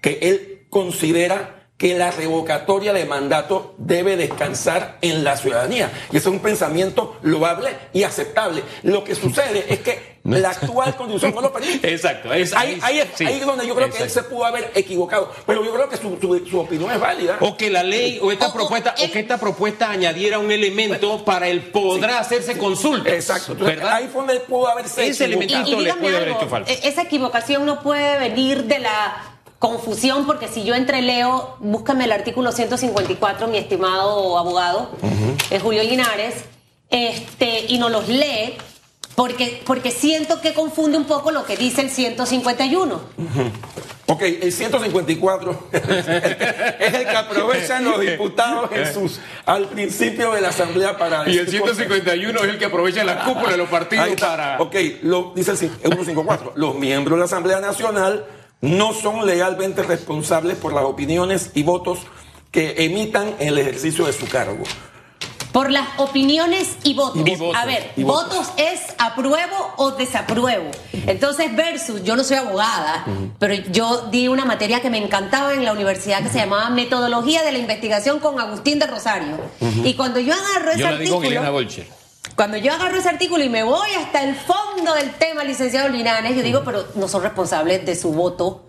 que 0.00 0.18
él 0.22 0.66
considera 0.70 1.57
que 1.78 1.96
la 1.96 2.10
revocatoria 2.10 2.92
de 2.92 3.04
mandato 3.04 3.74
debe 3.78 4.16
descansar 4.16 4.98
en 5.00 5.22
la 5.22 5.36
ciudadanía. 5.36 5.92
Y 6.10 6.16
ese 6.16 6.28
es 6.28 6.34
un 6.34 6.40
pensamiento 6.40 7.16
loable 7.22 7.70
y 7.92 8.02
aceptable. 8.02 8.64
Lo 8.82 9.04
que 9.04 9.14
sucede 9.14 9.64
es 9.72 9.78
que 9.78 10.18
la 10.24 10.50
actual 10.50 10.96
constitución 10.96 11.34
no 11.36 11.40
lo 11.40 11.52
permite. 11.52 11.92
Exacto. 11.92 12.34
Es, 12.34 12.52
ahí, 12.52 12.78
ahí, 12.82 12.98
es 12.98 13.46
donde 13.46 13.66
yo 13.66 13.76
creo 13.76 13.90
que 13.90 14.02
él 14.02 14.10
se 14.10 14.24
pudo 14.24 14.44
haber 14.44 14.72
equivocado. 14.74 15.32
Pero 15.46 15.64
yo 15.64 15.72
creo 15.72 15.88
que 15.88 15.96
su, 15.96 16.58
opinión 16.58 16.90
es 16.90 17.00
válida. 17.00 17.38
O 17.40 17.56
que 17.56 17.70
la 17.70 17.84
ley 17.84 18.18
o 18.20 18.32
esta 18.32 18.52
propuesta 18.52 18.94
o 18.98 19.12
que 19.12 19.20
esta 19.20 19.38
propuesta 19.38 19.90
añadiera 19.90 20.40
un 20.40 20.50
elemento 20.50 21.24
para 21.24 21.48
el 21.48 21.62
podrá 21.70 22.18
hacerse 22.18 22.58
consulta. 22.58 23.14
Exacto. 23.14 23.54
¿verdad? 23.54 23.92
Ahí 23.94 24.08
fue 24.08 24.22
donde 24.22 24.34
él 24.34 24.42
pudo 24.42 24.66
haberse 24.66 25.06
Ese 25.06 25.26
elementito 25.26 25.80
le 25.80 25.94
puede 25.94 26.16
haber 26.16 26.30
hecho 26.30 26.48
falta. 26.48 26.72
E-, 26.72 26.88
esa 26.88 27.02
equivocación 27.02 27.64
no 27.64 27.82
puede 27.82 28.18
venir 28.18 28.64
de 28.64 28.80
la 28.80 29.27
confusión, 29.58 30.26
porque 30.26 30.48
si 30.48 30.64
yo 30.64 30.74
entreleo, 30.74 31.56
búscame 31.60 32.04
el 32.04 32.12
artículo 32.12 32.52
154, 32.52 33.48
mi 33.48 33.58
estimado 33.58 34.38
abogado, 34.38 34.90
Julio 35.60 35.82
Linares, 35.82 36.34
este, 36.90 37.66
y 37.68 37.78
no 37.78 37.88
los 37.88 38.08
lee, 38.08 38.56
Porque, 39.14 39.60
porque 39.66 39.90
siento 39.90 40.40
que 40.40 40.54
confunde 40.54 40.96
un 40.96 41.04
poco 41.04 41.32
lo 41.32 41.44
que 41.44 41.56
dice 41.56 41.80
el 41.80 41.90
151. 41.90 43.00
Ok, 44.06 44.22
el 44.22 44.52
154 44.52 45.68
es 45.72 46.94
el 46.94 47.04
que 47.04 47.16
aprovechan 47.16 47.84
los 47.84 48.00
diputados 48.00 48.70
sus, 48.94 49.20
al 49.44 49.66
principio 49.66 50.32
de 50.32 50.40
la 50.40 50.50
Asamblea 50.50 50.96
para... 50.96 51.28
Y 51.28 51.36
el 51.36 51.48
151 51.48 52.38
es 52.38 52.48
el 52.48 52.58
que 52.58 52.64
aprovecha 52.64 53.02
la 53.02 53.24
cúpula 53.24 53.50
de 53.50 53.58
los 53.58 53.68
partidos 53.68 54.08
para... 54.20 54.56
Ok, 54.60 54.76
lo, 55.02 55.32
dice 55.34 55.50
el 55.50 55.58
154. 55.58 56.52
Los 56.54 56.76
miembros 56.76 57.16
de 57.16 57.18
la 57.18 57.24
Asamblea 57.24 57.60
Nacional 57.60 58.24
no 58.60 58.92
son 58.92 59.26
legalmente 59.26 59.82
responsables 59.82 60.56
por 60.56 60.72
las 60.72 60.84
opiniones 60.84 61.50
y 61.54 61.62
votos 61.62 62.00
que 62.50 62.84
emitan 62.84 63.34
en 63.38 63.48
el 63.48 63.58
ejercicio 63.58 64.06
de 64.06 64.12
su 64.12 64.26
cargo. 64.26 64.64
Por 65.52 65.70
las 65.70 65.88
opiniones 65.96 66.76
y 66.84 66.94
votos. 66.94 67.22
Y 67.26 67.36
votos. 67.36 67.56
A 67.56 67.64
ver, 67.64 67.92
votos. 67.96 68.28
votos 68.28 68.52
es 68.58 68.80
apruebo 68.98 69.74
o 69.76 69.92
desapruebo. 69.92 70.70
Entonces, 70.92 71.54
versus, 71.56 72.04
yo 72.04 72.16
no 72.16 72.24
soy 72.24 72.36
abogada, 72.36 73.06
pero 73.38 73.54
yo 73.54 74.08
di 74.10 74.28
una 74.28 74.44
materia 74.44 74.80
que 74.80 74.90
me 74.90 74.98
encantaba 74.98 75.54
en 75.54 75.64
la 75.64 75.72
universidad 75.72 76.22
que 76.22 76.28
se 76.28 76.38
llamaba 76.38 76.68
Metodología 76.70 77.42
de 77.42 77.52
la 77.52 77.58
Investigación 77.58 78.18
con 78.20 78.38
Agustín 78.38 78.78
de 78.78 78.86
Rosario. 78.86 79.38
Y 79.84 79.94
cuando 79.94 80.20
yo 80.20 80.34
agarro 80.34 80.70
ese 80.72 80.80
Yo 80.80 80.90
la 80.90 80.98
digo 80.98 81.16
con 81.16 81.36
artículo. 81.36 81.84
Cuando 82.38 82.56
yo 82.56 82.72
agarro 82.72 82.96
ese 82.98 83.08
artículo 83.08 83.42
y 83.42 83.48
me 83.48 83.64
voy 83.64 83.90
hasta 83.98 84.22
el 84.22 84.36
fondo 84.36 84.94
del 84.94 85.10
tema, 85.14 85.42
licenciado 85.42 85.88
Linares, 85.88 86.36
yo 86.36 86.42
digo, 86.44 86.62
pero 86.64 86.86
no 86.94 87.08
son 87.08 87.20
responsables 87.20 87.84
de 87.84 87.96
su 87.96 88.12
voto. 88.12 88.68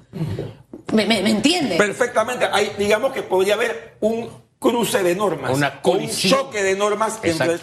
¿Me, 0.91 1.05
me, 1.05 1.21
me 1.21 1.29
entiende? 1.29 1.77
Perfectamente. 1.77 2.49
Hay, 2.51 2.71
digamos 2.79 3.13
que 3.13 3.21
podría 3.21 3.53
haber 3.53 3.95
un 3.99 4.27
cruce 4.57 5.03
de 5.03 5.13
normas. 5.13 5.55
Una 5.55 5.81
un 5.83 6.09
choque 6.09 6.63
de 6.63 6.75
normas 6.75 7.19
entre. 7.21 7.59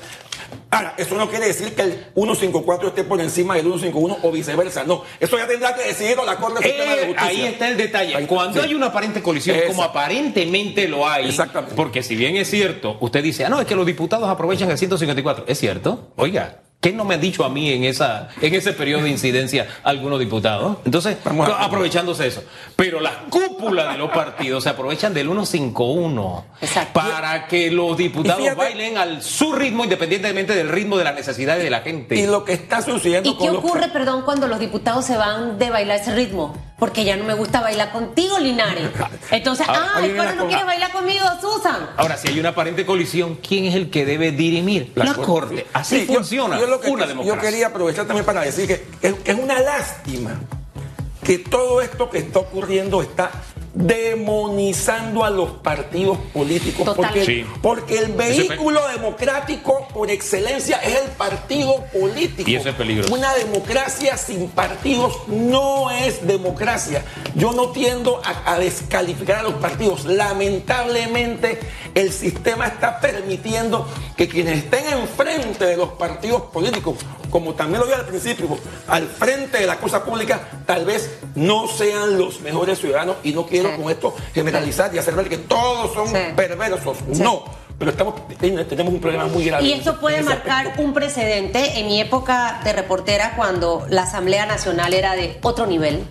Ahora, 0.70 0.94
eso 0.98 1.14
no 1.16 1.28
quiere 1.30 1.46
decir 1.46 1.74
que 1.74 1.82
el 1.82 1.92
154 2.14 2.88
esté 2.88 3.04
por 3.04 3.20
encima 3.20 3.54
del 3.54 3.64
151 3.64 4.18
o 4.22 4.30
viceversa. 4.32 4.84
No. 4.84 5.02
Eso 5.20 5.38
ya 5.38 5.46
tendrá 5.46 5.74
que 5.74 5.82
decidirlo 5.82 6.24
la 6.26 6.36
Corte 6.36 6.56
Suprema 6.68 6.94
de 6.96 7.02
Eh, 7.02 7.06
Justicia. 7.06 7.28
ahí 7.28 7.44
está 7.46 7.68
el 7.68 7.76
detalle. 7.76 8.14
Ahí- 8.16 8.26
Cuando 8.26 8.60
sí. 8.60 8.66
hay 8.68 8.74
una 8.74 8.86
aparente 8.86 9.22
colisión, 9.22 9.56
como 9.66 9.82
aparentemente 9.82 10.88
lo 10.88 11.08
hay, 11.08 11.28
Exactamente. 11.28 11.74
porque 11.76 12.02
si 12.02 12.16
bien 12.16 12.36
es 12.36 12.50
cierto, 12.50 12.96
usted 13.00 13.22
dice, 13.22 13.44
ah, 13.44 13.48
no, 13.48 13.60
es 13.60 13.66
que 13.66 13.74
los 13.74 13.86
diputados 13.86 14.28
aprovechan 14.28 14.70
el 14.70 14.78
154. 14.78 15.44
¿Es 15.46 15.58
cierto? 15.58 16.12
Oiga, 16.16 16.60
¿qué 16.86 16.92
no 16.92 17.04
me 17.04 17.14
han 17.14 17.20
dicho 17.20 17.44
a 17.44 17.48
mí 17.48 17.72
en, 17.72 17.82
esa, 17.82 18.28
en 18.40 18.54
ese 18.54 18.72
periodo 18.72 19.02
de 19.02 19.10
incidencia 19.10 19.66
algunos 19.82 20.20
diputados? 20.20 20.76
Entonces, 20.84 21.16
Vamos 21.24 21.48
a- 21.48 21.64
aprovechándose 21.64 22.28
eso. 22.28 22.44
Pero 22.76 23.00
las 23.00 23.14
cúpulas 23.28 23.90
de 23.92 23.98
los 23.98 24.10
partidos 24.12 24.62
se 24.62 24.68
aprovechan 24.70 25.12
del 25.12 25.26
151 25.26 26.44
Exacto. 26.60 26.92
para 27.00 27.48
que 27.48 27.72
los 27.72 27.96
diputados 27.96 28.40
fíjate- 28.40 28.56
bailen 28.56 28.98
al 28.98 29.20
su 29.22 29.52
ritmo, 29.52 29.82
independientemente 29.82 30.54
del 30.54 30.68
ritmo 30.68 30.96
de 30.96 31.02
las 31.04 31.14
necesidades 31.16 31.64
de 31.64 31.70
la 31.70 31.80
gente. 31.80 32.14
Y 32.14 32.26
lo 32.26 32.44
que 32.44 32.52
está 32.52 32.80
sucediendo 32.82 33.30
¿Y 33.30 33.36
qué 33.36 33.46
los- 33.46 33.56
ocurre, 33.56 33.88
perdón, 33.88 34.22
cuando 34.24 34.46
los 34.46 34.60
diputados 34.60 35.04
se 35.04 35.16
van 35.16 35.58
de 35.58 35.70
bailar 35.70 35.98
ese 36.00 36.14
ritmo? 36.14 36.54
Porque 36.78 37.04
ya 37.04 37.16
no 37.16 37.24
me 37.24 37.32
gusta 37.34 37.60
bailar 37.62 37.90
contigo, 37.90 38.38
Linares. 38.38 38.90
Entonces, 39.30 39.66
Ah, 39.70 39.92
ah, 39.96 40.00
la 40.00 40.34
no 40.34 40.46
quieres 40.46 40.66
bailar 40.66 40.92
conmigo, 40.92 41.24
Susan. 41.40 41.88
Ahora, 41.96 42.16
si 42.18 42.28
hay 42.28 42.38
una 42.38 42.50
aparente 42.50 42.84
colisión, 42.84 43.36
¿quién 43.36 43.64
es 43.64 43.74
el 43.74 43.88
que 43.90 44.04
debe 44.04 44.30
dirimir? 44.32 44.92
La, 44.94 45.14
Corte. 45.14 45.66
Así 45.72 46.00
Sí, 46.00 46.06
funciona 46.06 46.58
yo 46.58 46.66
lo 46.66 46.80
que- 46.80 46.90
una 46.90 47.04
Yo 47.04 47.08
democracia. 47.08 47.40
quería 47.50 47.66
aprovechar 47.68 48.06
también 48.06 48.26
para 48.26 48.42
decir 48.42 48.66
que 48.66 48.84
es, 49.00 49.14
es 49.24 49.34
una 49.38 49.58
lástima 49.60 50.38
que 51.24 51.38
todo 51.38 51.80
esto 51.80 52.10
que 52.10 52.18
está 52.18 52.38
ocurriendo 52.40 53.00
está 53.02 53.30
demonizando 53.76 55.22
a 55.22 55.28
los 55.28 55.50
partidos 55.50 56.18
políticos 56.32 56.94
porque. 56.96 57.24
Sí. 57.24 57.44
porque 57.60 57.98
el 57.98 58.12
es 58.12 58.16
vehículo 58.16 58.80
democrático 58.88 59.86
por 59.92 60.10
excelencia 60.10 60.78
es 60.78 61.02
el 61.02 61.10
partido 61.10 61.84
político. 61.92 62.48
Y 62.48 62.56
eso 62.56 62.70
es 62.70 62.74
peligroso. 62.74 63.12
Una 63.12 63.34
democracia 63.34 64.16
sin 64.16 64.48
partidos 64.48 65.28
no 65.28 65.90
es 65.90 66.26
democracia. 66.26 67.04
Yo 67.34 67.52
no 67.52 67.68
tiendo 67.70 68.22
a, 68.24 68.54
a 68.54 68.58
descalificar 68.58 69.40
a 69.40 69.42
los 69.42 69.54
partidos. 69.54 70.06
Lamentablemente 70.06 71.60
el 71.94 72.12
sistema 72.12 72.66
está 72.66 72.98
permitiendo 73.00 73.86
que 74.16 74.26
quienes 74.26 74.64
estén 74.64 74.86
enfrente 74.98 75.66
de 75.66 75.76
los 75.76 75.90
partidos 75.90 76.42
políticos, 76.42 76.96
como 77.30 77.54
también 77.54 77.80
lo 77.80 77.86
dije 77.86 77.98
al 77.98 78.06
principio, 78.06 78.58
al 78.88 79.06
frente 79.06 79.58
de 79.58 79.66
la 79.66 79.78
cosa 79.78 80.04
pública, 80.04 80.40
tal 80.66 80.84
vez 80.84 81.18
no 81.34 81.66
sean 81.68 82.18
los 82.18 82.40
mejores 82.40 82.78
ciudadanos 82.78 83.16
y 83.24 83.32
no 83.32 83.46
quiero 83.46 83.70
Sí. 83.70 83.82
con 83.82 83.90
esto 83.90 84.14
generalizar 84.34 84.94
y 84.94 84.98
hacer 84.98 85.14
ver 85.14 85.28
que 85.28 85.38
todos 85.38 85.92
son 85.94 86.08
Sí. 86.08 86.14
perversos. 86.34 86.96
Sí. 87.12 87.22
No, 87.22 87.44
pero 87.78 87.90
estamos, 87.90 88.14
tenemos 88.38 88.92
un 88.94 89.00
problema 89.00 89.26
muy 89.26 89.44
grave. 89.44 89.64
Y 89.64 89.72
esto 89.72 89.98
puede 90.00 90.22
marcar 90.22 90.62
aspecto. 90.68 90.82
un 90.82 90.94
precedente. 90.94 91.78
En 91.80 91.86
mi 91.86 92.00
época 92.00 92.60
de 92.64 92.72
reportera, 92.72 93.34
cuando 93.36 93.84
la 93.90 94.02
Asamblea 94.04 94.46
Nacional 94.46 94.94
era 94.94 95.14
de 95.14 95.38
otro 95.42 95.66
nivel, 95.66 96.02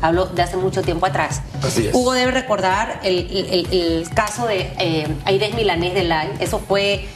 hablo 0.00 0.26
de 0.26 0.42
hace 0.42 0.56
mucho 0.56 0.82
tiempo 0.82 1.06
atrás. 1.06 1.42
Así 1.62 1.86
es. 1.86 1.94
Hugo 1.94 2.12
debe 2.12 2.32
recordar 2.32 3.00
el, 3.04 3.18
el- 3.30 3.46
el- 3.70 3.72
el 4.00 4.10
caso 4.10 4.46
de 4.48 4.72
eh, 4.78 5.06
Aires 5.24 5.54
Milanés 5.54 5.94
de 5.94 6.02
Lai. 6.04 6.32
Eso 6.40 6.58
fue 6.58 7.06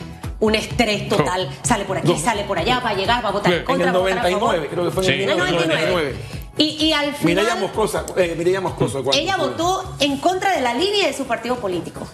un 0.40 0.54
estrés 0.54 1.08
total. 1.08 1.48
Sale 1.62 1.84
por 1.84 1.98
aquí, 1.98 2.12
No. 2.12 2.18
sale 2.18 2.44
por 2.44 2.58
allá, 2.58 2.80
va 2.80 2.90
a 2.90 2.94
llegar, 2.94 3.24
va 3.24 3.28
a 3.28 3.32
votar 3.32 3.52
en 3.52 3.58
En 3.60 3.64
contra, 3.64 3.90
el 3.90 3.96
a 3.96 3.98
favor. 3.98 4.10
99, 4.10 4.68
creo 4.70 4.84
que 4.84 4.90
fue 4.90 5.06
en. 5.06 5.12
En 5.22 5.30
el 5.30 5.36
99. 5.38 5.76
99. 5.76 6.16
Y, 6.58 6.64
y 6.86 6.92
al 6.92 7.14
final. 7.14 7.44
Mireya 7.44 7.56
Moscoso, 7.56 8.04
eh, 8.16 8.60
Moscoso, 8.62 9.10
Ella 9.12 9.36
votó 9.36 9.94
en 10.00 10.16
contra 10.18 10.54
de 10.56 10.62
la 10.62 10.72
línea 10.72 11.06
de 11.06 11.12
su 11.12 11.24
partido 11.24 11.56
político. 11.56 12.06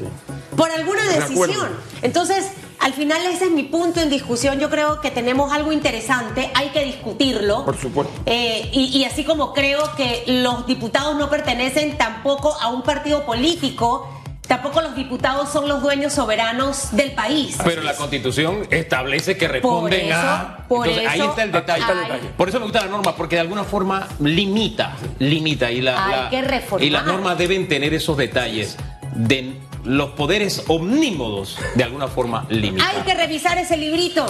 Por 0.56 0.70
alguna 0.70 1.02
decisión. 1.08 1.68
Entonces, 2.02 2.50
al 2.80 2.92
final 2.92 3.24
ese 3.26 3.44
es 3.44 3.50
mi 3.52 3.62
punto 3.62 4.00
en 4.00 4.10
discusión. 4.10 4.58
Yo 4.58 4.68
creo 4.68 5.00
que 5.00 5.12
tenemos 5.12 5.52
algo 5.52 5.70
interesante, 5.70 6.50
hay 6.54 6.70
que 6.70 6.84
discutirlo. 6.84 7.64
Por 7.64 7.78
supuesto. 7.78 8.12
Eh, 8.26 8.68
y, 8.72 8.98
y 8.98 9.04
así 9.04 9.22
como 9.24 9.52
creo 9.52 9.94
que 9.96 10.24
los 10.26 10.66
diputados 10.66 11.14
no 11.16 11.30
pertenecen 11.30 11.96
tampoco 11.96 12.52
a 12.60 12.68
un 12.68 12.82
partido 12.82 13.24
político, 13.24 14.08
tampoco 14.52 14.82
los 14.82 14.94
diputados 14.94 15.48
son 15.50 15.66
los 15.66 15.80
dueños 15.80 16.12
soberanos 16.12 16.88
del 16.94 17.12
país. 17.12 17.56
Pero 17.64 17.80
la 17.82 17.96
constitución 17.96 18.66
establece 18.70 19.38
que 19.38 19.48
responden 19.48 20.08
eso, 20.08 20.14
a. 20.18 20.58
por 20.68 20.86
Entonces, 20.86 21.10
ahí 21.10 21.20
está 21.26 21.42
el 21.42 21.52
detalle. 21.52 21.84
hay- 21.84 22.30
Por 22.36 22.50
eso 22.50 22.58
me 22.58 22.64
gusta 22.66 22.82
la 22.84 22.90
norma, 22.90 23.16
porque 23.16 23.36
de 23.36 23.40
alguna 23.40 23.64
forma 23.64 24.08
limita, 24.20 24.94
limita. 25.18 25.70
Y, 25.72 25.80
la, 25.80 26.04
Hay 26.04 26.12
la- 26.24 26.28
que 26.30 26.42
reformar. 26.42 26.84
y 26.84 26.90
las 26.90 27.06
normas 27.06 27.38
deben 27.38 27.66
tener 27.66 27.94
esos 27.94 28.14
detalles 28.18 28.76
de 29.14 29.54
los 29.84 30.10
poderes 30.10 30.64
omnímodos, 30.68 31.56
de 31.74 31.84
alguna 31.84 32.08
forma 32.08 32.44
limitar. 32.50 32.94
Hay 32.94 33.02
que 33.04 33.14
revisar 33.14 33.56
ese 33.56 33.78
librito. 33.78 34.26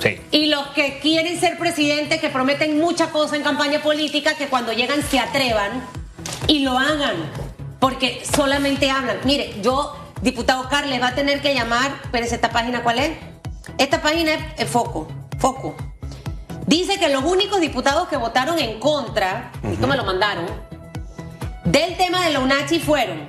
Sí. 0.00 0.20
Y 0.30 0.46
los 0.46 0.68
que 0.68 1.00
quieren 1.00 1.40
ser 1.40 1.58
presidentes, 1.58 2.20
que 2.20 2.28
prometen 2.28 2.78
mucha 2.78 3.10
cosa 3.10 3.34
en 3.34 3.42
campaña 3.42 3.82
política, 3.82 4.34
que 4.36 4.46
cuando 4.46 4.72
llegan 4.72 5.02
se 5.02 5.18
atrevan 5.18 5.82
y 6.46 6.60
lo 6.60 6.78
hagan. 6.78 7.47
Porque 7.78 8.22
solamente 8.24 8.90
hablan. 8.90 9.18
Mire, 9.24 9.54
yo, 9.62 9.96
diputado 10.22 10.68
Carles, 10.68 11.00
va 11.00 11.08
a 11.08 11.14
tener 11.14 11.40
que 11.40 11.54
llamar. 11.54 11.92
Espérese, 12.04 12.36
¿esta 12.36 12.50
página 12.50 12.82
cuál 12.82 12.98
es? 12.98 13.12
Esta 13.78 14.02
página 14.02 14.34
es, 14.34 14.40
es 14.58 14.68
Foco. 14.68 15.08
Foco. 15.38 15.76
Dice 16.66 16.98
que 16.98 17.08
los 17.08 17.24
únicos 17.24 17.60
diputados 17.60 18.08
que 18.08 18.16
votaron 18.16 18.58
en 18.58 18.78
contra, 18.78 19.52
esto 19.62 19.86
me 19.86 19.96
lo 19.96 20.04
mandaron, 20.04 20.46
del 21.64 21.96
tema 21.96 22.24
de 22.24 22.30
la 22.30 22.40
UNACHI 22.40 22.80
fueron 22.80 23.26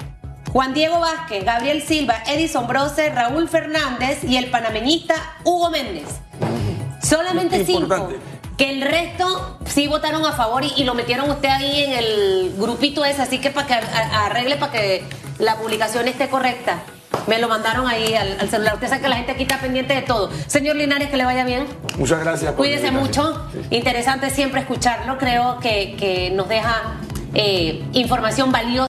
Juan 0.52 0.74
Diego 0.74 1.00
Vázquez, 1.00 1.46
Gabriel 1.46 1.82
Silva, 1.82 2.24
Edison 2.28 2.68
Brose, 2.68 3.10
Raúl 3.12 3.48
Fernández 3.48 4.24
y 4.24 4.38
el 4.38 4.50
panameñista 4.50 5.16
Hugo 5.44 5.70
Méndez. 5.70 6.08
Solamente 7.02 7.66
cinco. 7.66 7.82
Importante. 7.82 8.29
Que 8.60 8.69
el 8.72 8.82
resto 8.82 9.58
sí 9.65 9.88
votaron 9.88 10.26
a 10.26 10.34
favor 10.34 10.63
y, 10.65 10.74
y 10.76 10.84
lo 10.84 10.93
metieron 10.93 11.32
usted 11.32 11.48
ahí 11.50 11.86
en 11.86 11.93
el 11.93 12.54
grupito 12.58 13.06
ese, 13.06 13.22
así 13.22 13.39
que 13.39 13.50
para 13.52 13.65
que 13.67 13.74
arregle 13.74 14.58
para 14.58 14.74
que 14.74 15.04
la 15.39 15.56
publicación 15.56 16.08
esté 16.10 16.28
correcta. 16.28 16.84
Me 17.26 17.39
lo 17.39 17.48
mandaron 17.48 17.88
ahí 17.88 18.13
al, 18.15 18.38
al 18.39 18.50
celular. 18.50 18.74
Usted 18.74 18.89
sabe 18.89 19.02
que 19.02 19.08
la 19.08 19.15
gente 19.15 19.32
aquí 19.32 19.43
está 19.43 19.60
pendiente 19.60 19.93
de 19.95 20.02
todo. 20.02 20.30
Señor 20.48 20.76
Linares, 20.76 21.10
que 21.10 21.15
le 21.17 21.24
vaya 21.26 21.45
bien. 21.45 21.65
Muchas 21.98 22.19
gracias. 22.19 22.52
por 22.52 22.58
Cuídese 22.58 22.91
mucho. 22.91 23.48
Sí. 23.54 23.78
Interesante 23.78 24.30
siempre 24.30 24.60
escucharlo. 24.62 25.17
Creo 25.17 25.60
que, 25.60 25.95
que 25.98 26.30
nos 26.32 26.50
deja 26.50 26.98
eh, 27.34 27.82
información 27.93 28.52
valiosa. 28.52 28.88